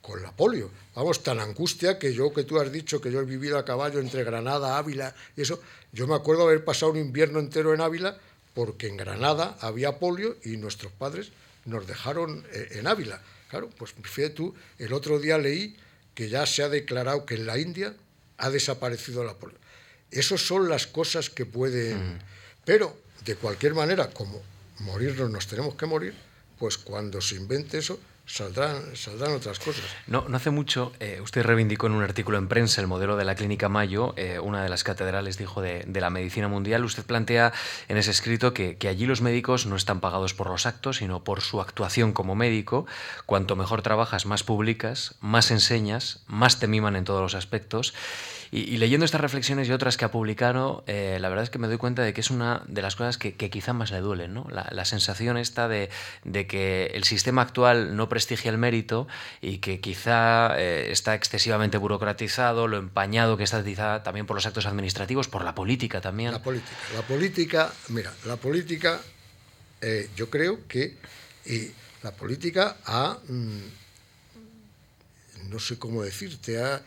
[0.01, 0.71] con la polio.
[0.95, 3.99] Vamos, tan angustia que yo, que tú has dicho que yo he vivido a caballo
[3.99, 8.17] entre Granada, Ávila y eso, yo me acuerdo haber pasado un invierno entero en Ávila
[8.53, 11.31] porque en Granada había polio y nuestros padres
[11.65, 13.21] nos dejaron eh, en Ávila.
[13.49, 15.75] Claro, pues fíjate tú, el otro día leí
[16.15, 17.93] que ya se ha declarado que en la India
[18.37, 19.57] ha desaparecido la polio.
[20.11, 22.15] Esas son las cosas que pueden...
[22.15, 22.19] Mm.
[22.65, 24.41] Pero, de cualquier manera, como
[24.79, 26.13] morirnos nos tenemos que morir,
[26.59, 29.85] pues cuando se invente eso, saldrán, saldrán otras cosas.
[30.05, 33.25] No, no hace mucho, eh, usted reivindicó en un artículo en prensa el modelo de
[33.25, 36.83] la Clínica Mayo, eh, una de las catedrales, dijo, de, la medicina mundial.
[36.83, 37.53] Usted plantea
[37.87, 41.23] en ese escrito que, que, allí los médicos no están pagados por los actos, sino
[41.23, 42.85] por su actuación como médico.
[43.25, 47.93] Cuanto mejor trabajas, más publicas, más enseñas, más te miman en todos los aspectos.
[48.51, 51.67] Y, leyendo estas reflexiones y otras que ha publicado, eh, la verdad es que me
[51.67, 54.47] doy cuenta de que es una de las cosas que, quizá más le duelen, ¿no?
[54.49, 55.89] La, sensación esta de,
[56.47, 59.07] que el sistema actual no prestigia el mérito
[59.41, 64.45] y que quizá eh, está excesivamente burocratizado, lo empañado que está quizá también por los
[64.45, 66.31] actos administrativos, por la política también.
[66.31, 69.01] La política, la política, mira, la política,
[69.81, 70.95] eh, yo creo que
[72.03, 73.61] la política ha, mm,
[75.49, 76.81] no sé cómo decirte, ha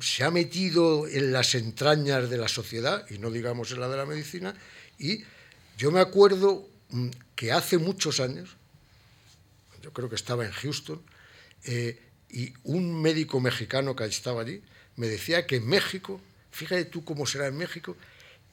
[0.00, 3.96] se ha metido en las entrañas de la sociedad, y no digamos en la de
[3.96, 4.54] la medicina,
[4.98, 5.24] y
[5.76, 8.56] yo me acuerdo mm, que hace muchos años,
[9.82, 11.02] yo creo que estaba en Houston,
[11.64, 14.62] eh, y un médico mexicano que estaba allí
[14.96, 16.20] me decía que en México,
[16.50, 17.96] fíjate tú cómo será en México,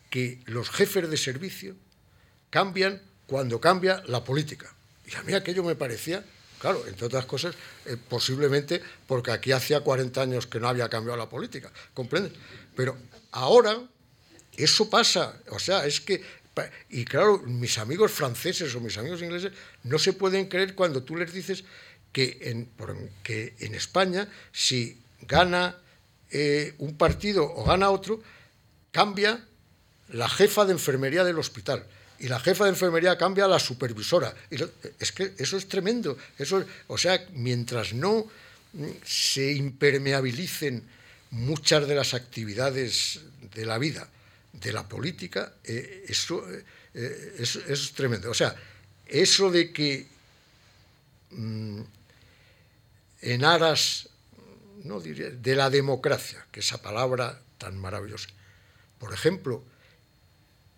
[0.09, 1.75] que los jefes de servicio
[2.49, 4.73] cambian cuando cambia la política.
[5.05, 6.23] Y a mí aquello me parecía
[6.61, 7.55] Claro, entre otras cosas,
[7.87, 12.33] eh, posiblemente porque aquí hacía 40 años que no había cambiado la política, ¿comprendes?
[12.75, 12.95] Pero
[13.31, 13.81] ahora
[14.55, 16.21] eso pasa, o sea, es que,
[16.91, 19.51] y claro, mis amigos franceses o mis amigos ingleses
[19.85, 21.63] no se pueden creer cuando tú les dices
[22.11, 22.69] que en,
[23.23, 25.77] que en España, si gana
[26.29, 28.21] eh, un partido o gana otro,
[28.91, 29.47] cambia
[30.09, 31.87] la jefa de enfermería del hospital
[32.21, 34.31] y la jefa de enfermería cambia a la supervisora.
[34.99, 36.15] Es que eso es tremendo.
[36.37, 38.27] Eso, o sea, mientras no
[39.03, 40.83] se impermeabilicen
[41.31, 43.21] muchas de las actividades
[43.55, 44.07] de la vida,
[44.53, 46.45] de la política, eh, eso,
[46.93, 48.29] eh, es tremendo.
[48.29, 48.55] O sea,
[49.07, 50.05] eso de que
[51.31, 51.81] mm,
[53.21, 54.09] en aras
[54.83, 58.29] no diría, de la democracia, que esa palabra tan maravillosa,
[58.99, 59.63] por ejemplo,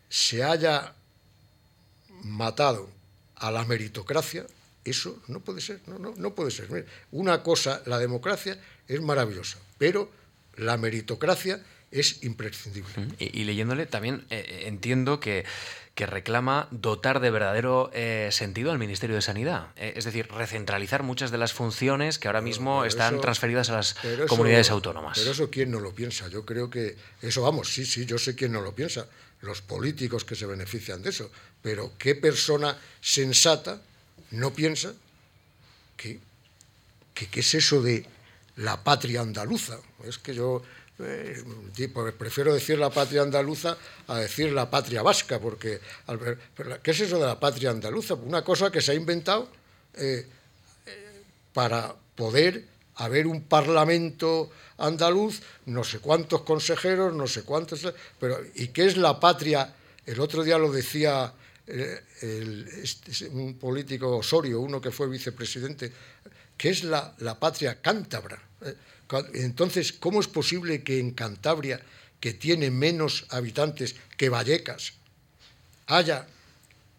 [0.08, 0.96] se haya
[2.24, 2.90] matado
[3.36, 4.46] a la meritocracia,
[4.84, 6.86] eso no puede ser, no, no, no puede ser.
[7.12, 10.10] Una cosa, la democracia es maravillosa, pero
[10.56, 11.62] la meritocracia
[11.94, 12.92] es imprescindible.
[13.20, 15.46] Y, leyéndole también eh, eh, entiendo que,
[15.94, 19.68] que, reclama dotar de verdadero eh, sentido al Ministerio de Sanidad.
[19.76, 23.96] es decir, recentralizar muchas de las funciones que ahora mismo están transferidas a las
[24.28, 25.20] comunidades autónomas.
[25.20, 26.28] Pero eso quién no lo piensa.
[26.30, 29.08] Yo creo que eso, vamos, sí, sí, yo sé quién no lo piensa.
[29.42, 31.30] Los políticos que se benefician de eso.
[31.64, 33.82] Pero ¿qué persona sensata
[34.32, 34.94] no piensa
[35.98, 36.20] que,
[37.16, 38.06] qué es eso de
[38.58, 39.80] la patria andaluza?
[40.04, 40.62] Es que yo
[41.00, 41.42] eh,
[42.20, 45.80] prefiero decir la patria andaluza a decir la patria vasca, porque
[46.84, 48.14] ¿qué es eso de la patria andaluza?
[48.16, 49.50] Una cosa que se ha inventado
[49.96, 50.28] eh,
[51.54, 57.88] para poder haber un parlamento andaluz, no sé cuántos consejeros, no sé cuántos,
[58.20, 59.74] pero ¿y qué es la patria?
[60.06, 61.34] El otro día lo decía
[61.66, 65.92] este, un político Osorio, uno que fue vicepresidente,
[66.58, 68.42] que es la, patria cántabra.
[68.62, 68.76] Eh,
[69.36, 71.80] entonces, ¿cómo es posible que en Cantabria,
[72.20, 74.94] que tiene menos habitantes que Vallecas,
[75.88, 76.28] haya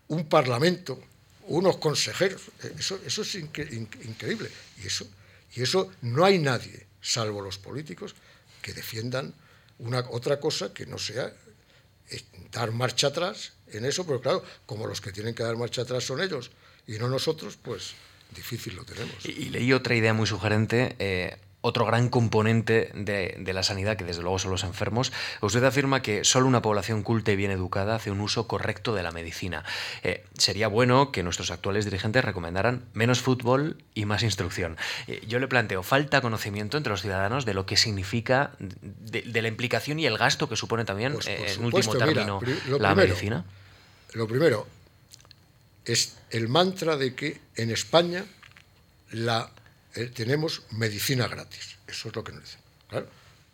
[0.08, 1.00] un parlamento,
[1.48, 2.42] unos consejeros?
[2.62, 4.50] Eh, eso, eso es increíble.
[4.82, 5.06] Y eso,
[5.54, 8.14] y eso no hay nadie, salvo los políticos,
[8.62, 9.34] que defiendan
[9.78, 11.34] una, otra cosa que no sea eh,
[12.52, 16.04] dar marcha atrás en eso, pero claro, como los que tienen que dar marcha atrás
[16.04, 16.50] son ellos
[16.86, 17.94] y no nosotros, pues
[18.34, 19.24] difícil lo tenemos.
[19.24, 20.96] Y, leí otra idea muy sugerente.
[20.98, 21.36] Eh,
[21.66, 25.14] otro gran componente de, la sanidad, que desde luego son los enfermos.
[25.40, 29.02] Usted afirma que solo una población culta y bien educada hace un uso correcto de
[29.02, 29.64] la medicina.
[30.02, 34.76] Eh, sería bueno que nuestros actuales dirigentes recomendaran menos fútbol y más instrucción.
[35.06, 39.48] Eh, yo le planteo, falta conocimiento entre los ciudadanos de lo que significa, de, la
[39.48, 42.40] implicación y el gasto que supone también, pues, en último término,
[42.78, 43.42] la medicina.
[44.12, 44.66] Lo primero
[45.86, 48.26] es el mantra de que en España
[49.12, 49.50] la,
[49.94, 51.76] eh, tenemos medicina gratis.
[51.86, 52.60] Eso es lo que nos dicen.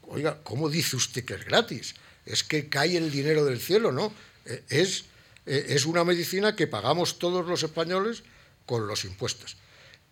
[0.09, 1.95] Oiga, ¿cómo dice usted que es gratis?
[2.25, 4.13] Es que cae el dinero del cielo, ¿no?
[4.47, 5.05] Eh, es,
[5.47, 8.23] eh, es una medicina que pagamos todos los españoles
[8.67, 9.57] con los impuestos.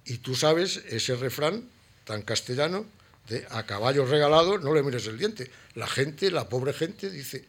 [0.05, 1.65] Y tú sabes ese refrán
[2.05, 2.87] tan castellano
[3.29, 5.51] de a caballo regalado no le mires el diente.
[5.75, 7.45] La gente, la pobre gente, dice,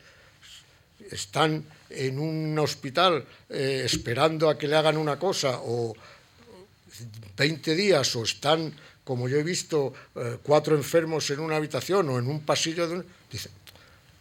[1.12, 5.96] están en un hospital esperando a que le hagan una cosa o
[7.38, 8.74] 20 días o están,
[9.04, 13.04] como yo he visto, eh, cuatro enfermos en una habitación o en un pasillo, de
[13.32, 13.50] dice,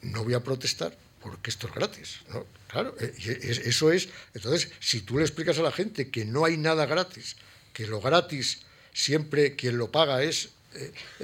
[0.02, 2.20] no voy a protestar porque esto es gratis.
[2.68, 3.14] Claro, eh,
[3.64, 4.08] eso es.
[4.34, 7.36] Entonces, si tú le explicas a la gente que no hay nada gratis,
[7.72, 8.60] que lo gratis
[8.92, 10.50] siempre quien lo paga es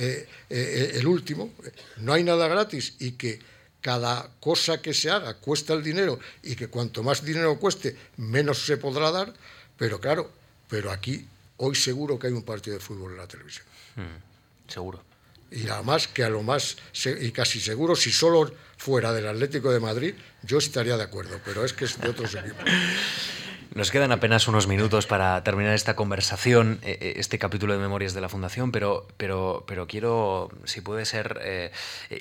[0.00, 1.52] el último,
[1.98, 3.40] no hay nada gratis y que
[3.84, 8.64] cada cosa que se haga cuesta el dinero y que cuanto más dinero cueste, menos
[8.64, 9.34] se podrá dar,
[9.76, 10.32] pero claro,
[10.70, 11.26] pero aquí
[11.56, 13.66] hoy seguro que hay un partido de fútbol en la televisión.
[13.96, 15.02] Mm, seguro.
[15.50, 16.76] Y además que a lo más,
[17.20, 21.64] y casi seguro, si solo fuera del Atlético de Madrid, yo estaría de acuerdo, pero
[21.64, 22.64] es que es de otros equipos.
[23.74, 28.14] Nos quedan apenas unos minutos para terminar esta conversación, eh, eh, este capítulo de Memorias
[28.14, 31.72] de la Fundación, pero, pero, pero quiero, si puede ser, eh,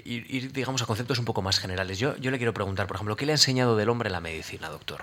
[0.03, 1.99] ir, digamos, a conceptos un poco más generales.
[1.99, 4.69] Yo, yo le quiero preguntar, por ejemplo, ¿qué le ha enseñado del hombre la medicina,
[4.69, 5.01] doctor?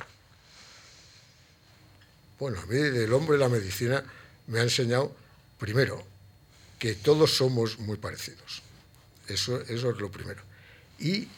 [2.40, 4.02] Bueno, a mí del hombre la medicina
[4.48, 5.14] me ha enseñado,
[5.58, 6.04] primero,
[6.80, 8.62] que todos somos muy parecidos.
[9.28, 10.42] Eso, eso es lo primero.
[10.98, 11.28] Y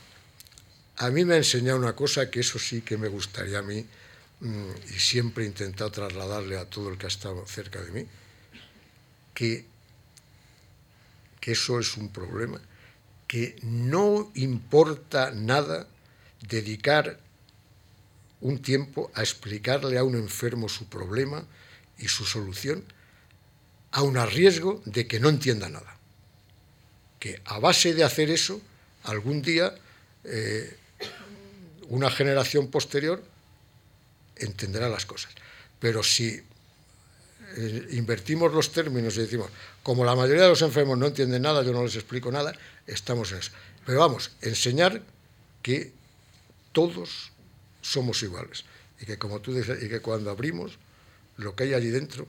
[0.97, 3.87] a mí me ha enseñado una cosa que eso sí que me gustaría a mí
[4.43, 8.07] Mm, y siempre he intentado trasladarle a todo el que ha estado cerca de mí,
[9.35, 9.65] que,
[11.41, 12.61] que eso es un problema,
[13.29, 15.87] que no importa nada
[16.41, 17.21] dedicar
[18.43, 21.45] un tiempo a explicarle a un enfermo su problema
[21.99, 22.85] y su solución,
[23.93, 25.97] a un riesgo de que no entienda nada.
[27.19, 28.61] Que a base de hacer eso,
[29.05, 29.75] algún día
[30.25, 30.77] eh,
[31.89, 33.23] una generación posterior
[34.37, 35.33] entenderá las cosas.
[35.79, 36.41] Pero si
[37.57, 39.51] eh, invertimos los términos y decimos,
[39.83, 42.53] como la mayoría de los enfermos no entienden nada, yo no les explico nada,
[42.87, 43.53] estamos en eso.
[43.87, 45.03] Pero vamos, enseñar
[45.63, 45.93] que
[46.73, 47.32] todos
[47.83, 48.65] somos iguales
[48.99, 50.79] y que como tú dices, y que cuando abrimos
[51.37, 52.27] lo que hay allí dentro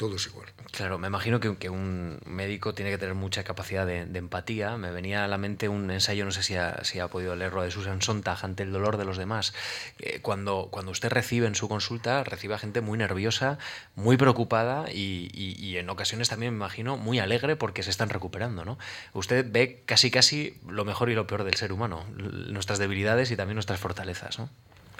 [0.00, 0.48] todo es igual.
[0.72, 4.78] Claro, me imagino que, un médico tiene que tener mucha capacidad de, empatía.
[4.78, 7.60] Me venía a la mente un ensayo, no sé si ha, si ha podido leerlo,
[7.60, 9.52] de Susan Sontag ante el dolor de los demás.
[9.98, 13.58] Eh, cuando, cuando usted recibe en su consulta, recibe a gente muy nerviosa,
[13.94, 18.64] muy preocupada y, en ocasiones también, me imagino, muy alegre porque se están recuperando.
[18.64, 18.78] ¿no?
[19.12, 23.36] Usted ve casi casi lo mejor y lo peor del ser humano, nuestras debilidades y
[23.36, 24.38] también nuestras fortalezas.
[24.38, 24.48] ¿no?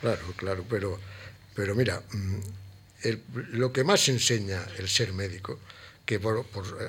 [0.01, 0.99] Claro, claro, pero,
[1.55, 2.03] pero mira...
[2.13, 2.41] Mm,
[3.53, 5.59] lo que más enseña el ser médico,
[6.05, 6.21] que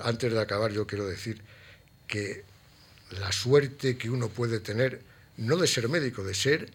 [0.04, 1.42] antes de acabar yo quiero decir
[2.08, 2.44] que
[3.12, 5.02] la suerte que uno puede tener,
[5.38, 6.70] no de ser médico, de ser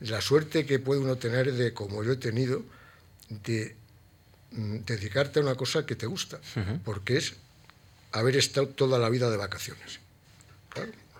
[0.00, 2.62] la suerte que puede uno tener de, como yo he tenido,
[3.28, 3.74] de
[4.50, 6.40] mm, dedicarte a una cosa que te gusta,
[6.84, 7.34] porque es
[8.10, 10.00] haber estado toda la vida de vacaciones.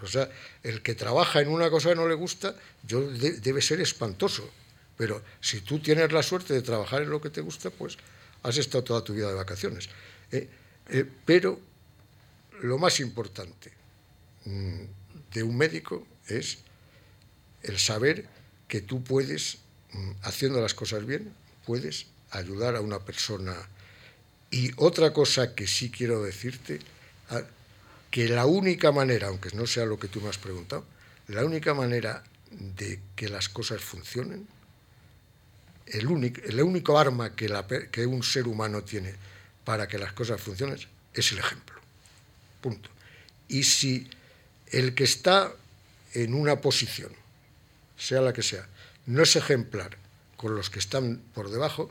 [0.02, 0.28] O sea,
[0.64, 4.50] el que trabaja en una cosa que no le gusta, yo debe ser espantoso.
[5.02, 7.98] Pero si tú tienes la suerte de trabajar en lo que te gusta, pues
[8.44, 9.88] has estado toda tu vida de vacaciones.
[10.30, 10.48] Eh,
[10.90, 11.58] eh, pero
[12.60, 13.72] lo más importante
[14.44, 14.82] mm,
[15.34, 16.58] de un médico es
[17.64, 18.28] el saber
[18.68, 19.58] que tú puedes,
[19.90, 21.34] mm, haciendo las cosas bien,
[21.66, 23.56] puedes ayudar a una persona.
[24.52, 26.78] Y otra cosa que sí quiero decirte,
[28.12, 30.84] que la única manera, aunque no sea lo que tú me has preguntado,
[31.26, 32.22] la única manera
[32.52, 34.46] de que las cosas funcionen
[35.86, 37.48] el único, el único arma que,
[37.90, 39.14] que un ser humano tiene
[39.64, 40.78] para que las cosas funcionen
[41.14, 41.76] es el ejemplo.
[42.60, 42.90] Punto.
[43.48, 44.08] Y si
[44.68, 45.52] el que está
[46.14, 47.12] en una posición,
[47.96, 48.66] sea la que sea,
[49.06, 49.96] no es ejemplar
[50.36, 51.90] con los que están por debajo,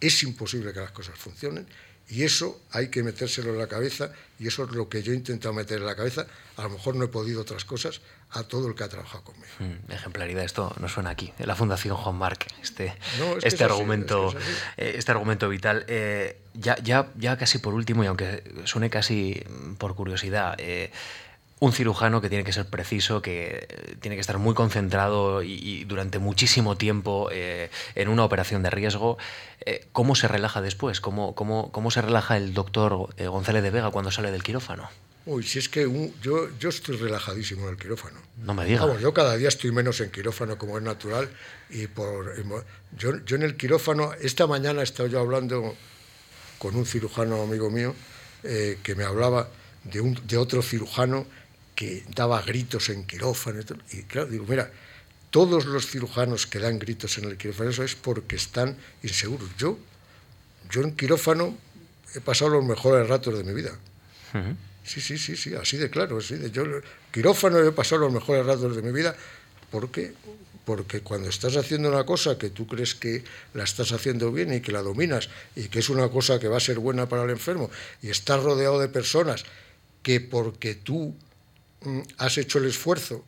[0.00, 1.66] es imposible que las cosas funcionen
[2.08, 5.16] y eso hay que metérselo en la cabeza y eso es lo que yo he
[5.16, 6.26] intentado meter en la cabeza.
[6.56, 8.00] A lo mejor no he podido otras cosas
[8.30, 9.48] a todo el que ha trabajado conmigo.
[9.58, 12.96] Mm, ejemplaridad, esto no suena aquí, en la Fundación Juan Marc, este,
[13.42, 14.34] este, argumento,
[14.76, 15.84] eh, este argumento vital.
[15.88, 19.42] Eh, ya, ya, ya casi por último, y aunque suene casi
[19.78, 20.90] por curiosidad, eh,
[21.58, 25.84] un cirujano que tiene que ser preciso, que eh, tiene que estar muy concentrado y,
[25.84, 29.16] durante muchísimo tiempo eh, en una operación de riesgo,
[29.64, 31.00] eh, ¿cómo se relaja después?
[31.00, 34.88] ¿Cómo, cómo, cómo se relaja el doctor González de Vega cuando sale del quirófano?
[35.24, 35.90] Uy, si es que
[36.22, 38.20] yo, yo estoy relajadísimo en el quirófano.
[38.36, 39.00] No me digas.
[39.00, 41.28] yo cada día estoy menos en quirófano como es natural.
[41.68, 42.36] Y por,
[42.96, 45.74] yo, yo en el quirófano, esta mañana he estado yo hablando
[46.58, 47.94] con un cirujano amigo mío
[48.42, 49.48] que me hablaba
[49.82, 51.26] de, un, de otro cirujano
[51.76, 53.60] que daba gritos en quirófano.
[53.92, 54.72] Y, claro, digo, mira,
[55.30, 59.48] todos los cirujanos que dan gritos en el quirófano, eso es porque están inseguros.
[59.58, 59.78] Yo,
[60.70, 61.56] yo en quirófano
[62.14, 63.76] he pasado los mejores ratos de mi vida.
[64.82, 66.18] Sí, sí, sí, sí, así de claro.
[66.18, 66.64] Así de, yo
[67.12, 69.14] quirófano he pasado los mejores ratos de mi vida
[69.70, 70.14] porque
[70.64, 73.22] porque cuando estás haciendo una cosa que tú crees que
[73.54, 76.56] la estás haciendo bien y que la dominas y que es una cosa que va
[76.56, 77.70] a ser buena para el enfermo
[78.02, 79.44] y estás rodeado de personas
[80.02, 81.14] que porque tú
[82.18, 83.24] has hecho el esfuerzo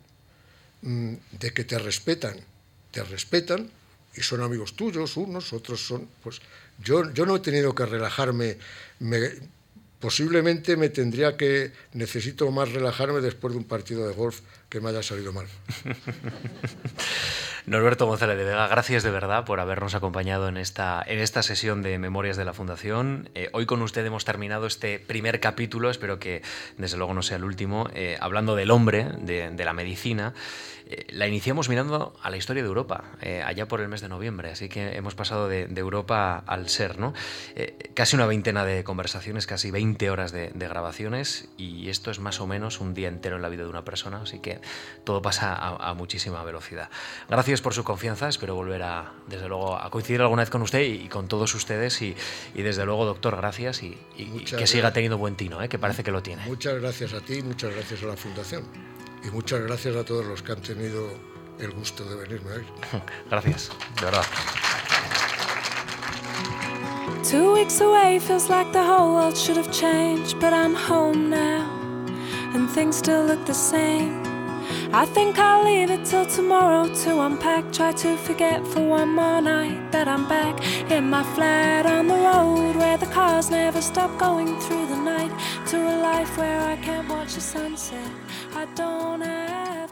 [0.82, 2.36] mm, de que te respetan,
[2.90, 3.70] te respetan
[4.14, 6.40] y son amigos tuyos, unos, otros son, pues
[6.82, 8.56] yo, yo no he tenido que relajarme,
[10.00, 14.90] posiblemente me tendría que, necesito más relajarme después de un partido de golf que me
[14.90, 15.46] haya salido mal.
[17.66, 21.82] Norberto González de Vega, gracias de verdad por habernos acompañado en esta, en esta sesión
[21.82, 23.28] de Memorias de la Fundación.
[23.34, 26.42] Eh, hoy con usted hemos terminado este primer capítulo, espero que
[26.78, 30.34] desde luego no sea el último, eh, hablando del hombre, de, de la medicina.
[30.90, 34.08] Eh, la iniciamos mirando a la historia de Europa, eh, allá por el mes de
[34.08, 37.12] noviembre, así que hemos pasado de, Europa al ser, ¿no?
[37.56, 42.40] Eh, casi una veintena de conversaciones, casi 20 horas de, grabaciones, y esto es más
[42.40, 44.57] o menos un día entero en la vida de una persona, así que
[45.04, 46.90] todo pasa a, muchísima velocidad.
[47.28, 50.82] Gracias por su confianza, espero volver a, desde luego, a coincidir alguna vez con usted
[50.82, 52.14] y, con todos ustedes, y,
[52.54, 53.98] desde luego, doctor, gracias, y,
[54.44, 56.44] que siga teniendo buen tino, que parece que lo tiene.
[56.46, 58.64] Muchas gracias a ti, muchas gracias a la Fundación.
[59.24, 61.10] y muchas gracias a todos los que han tenido
[61.58, 62.66] el gusto de venirme hoy.
[63.30, 64.24] Gracias, de verdad.
[67.28, 71.68] Two weeks away feels like the whole world should have changed, but I'm home now,
[72.54, 74.27] and things still look the same.
[74.92, 77.72] I think I'll leave it till tomorrow to unpack.
[77.72, 80.54] Try to forget for one more night that I'm back
[80.90, 85.32] in my flat on the road where the cars never stop going through the night
[85.68, 88.10] to a life where I can't watch the sunset.
[88.54, 89.87] I don't have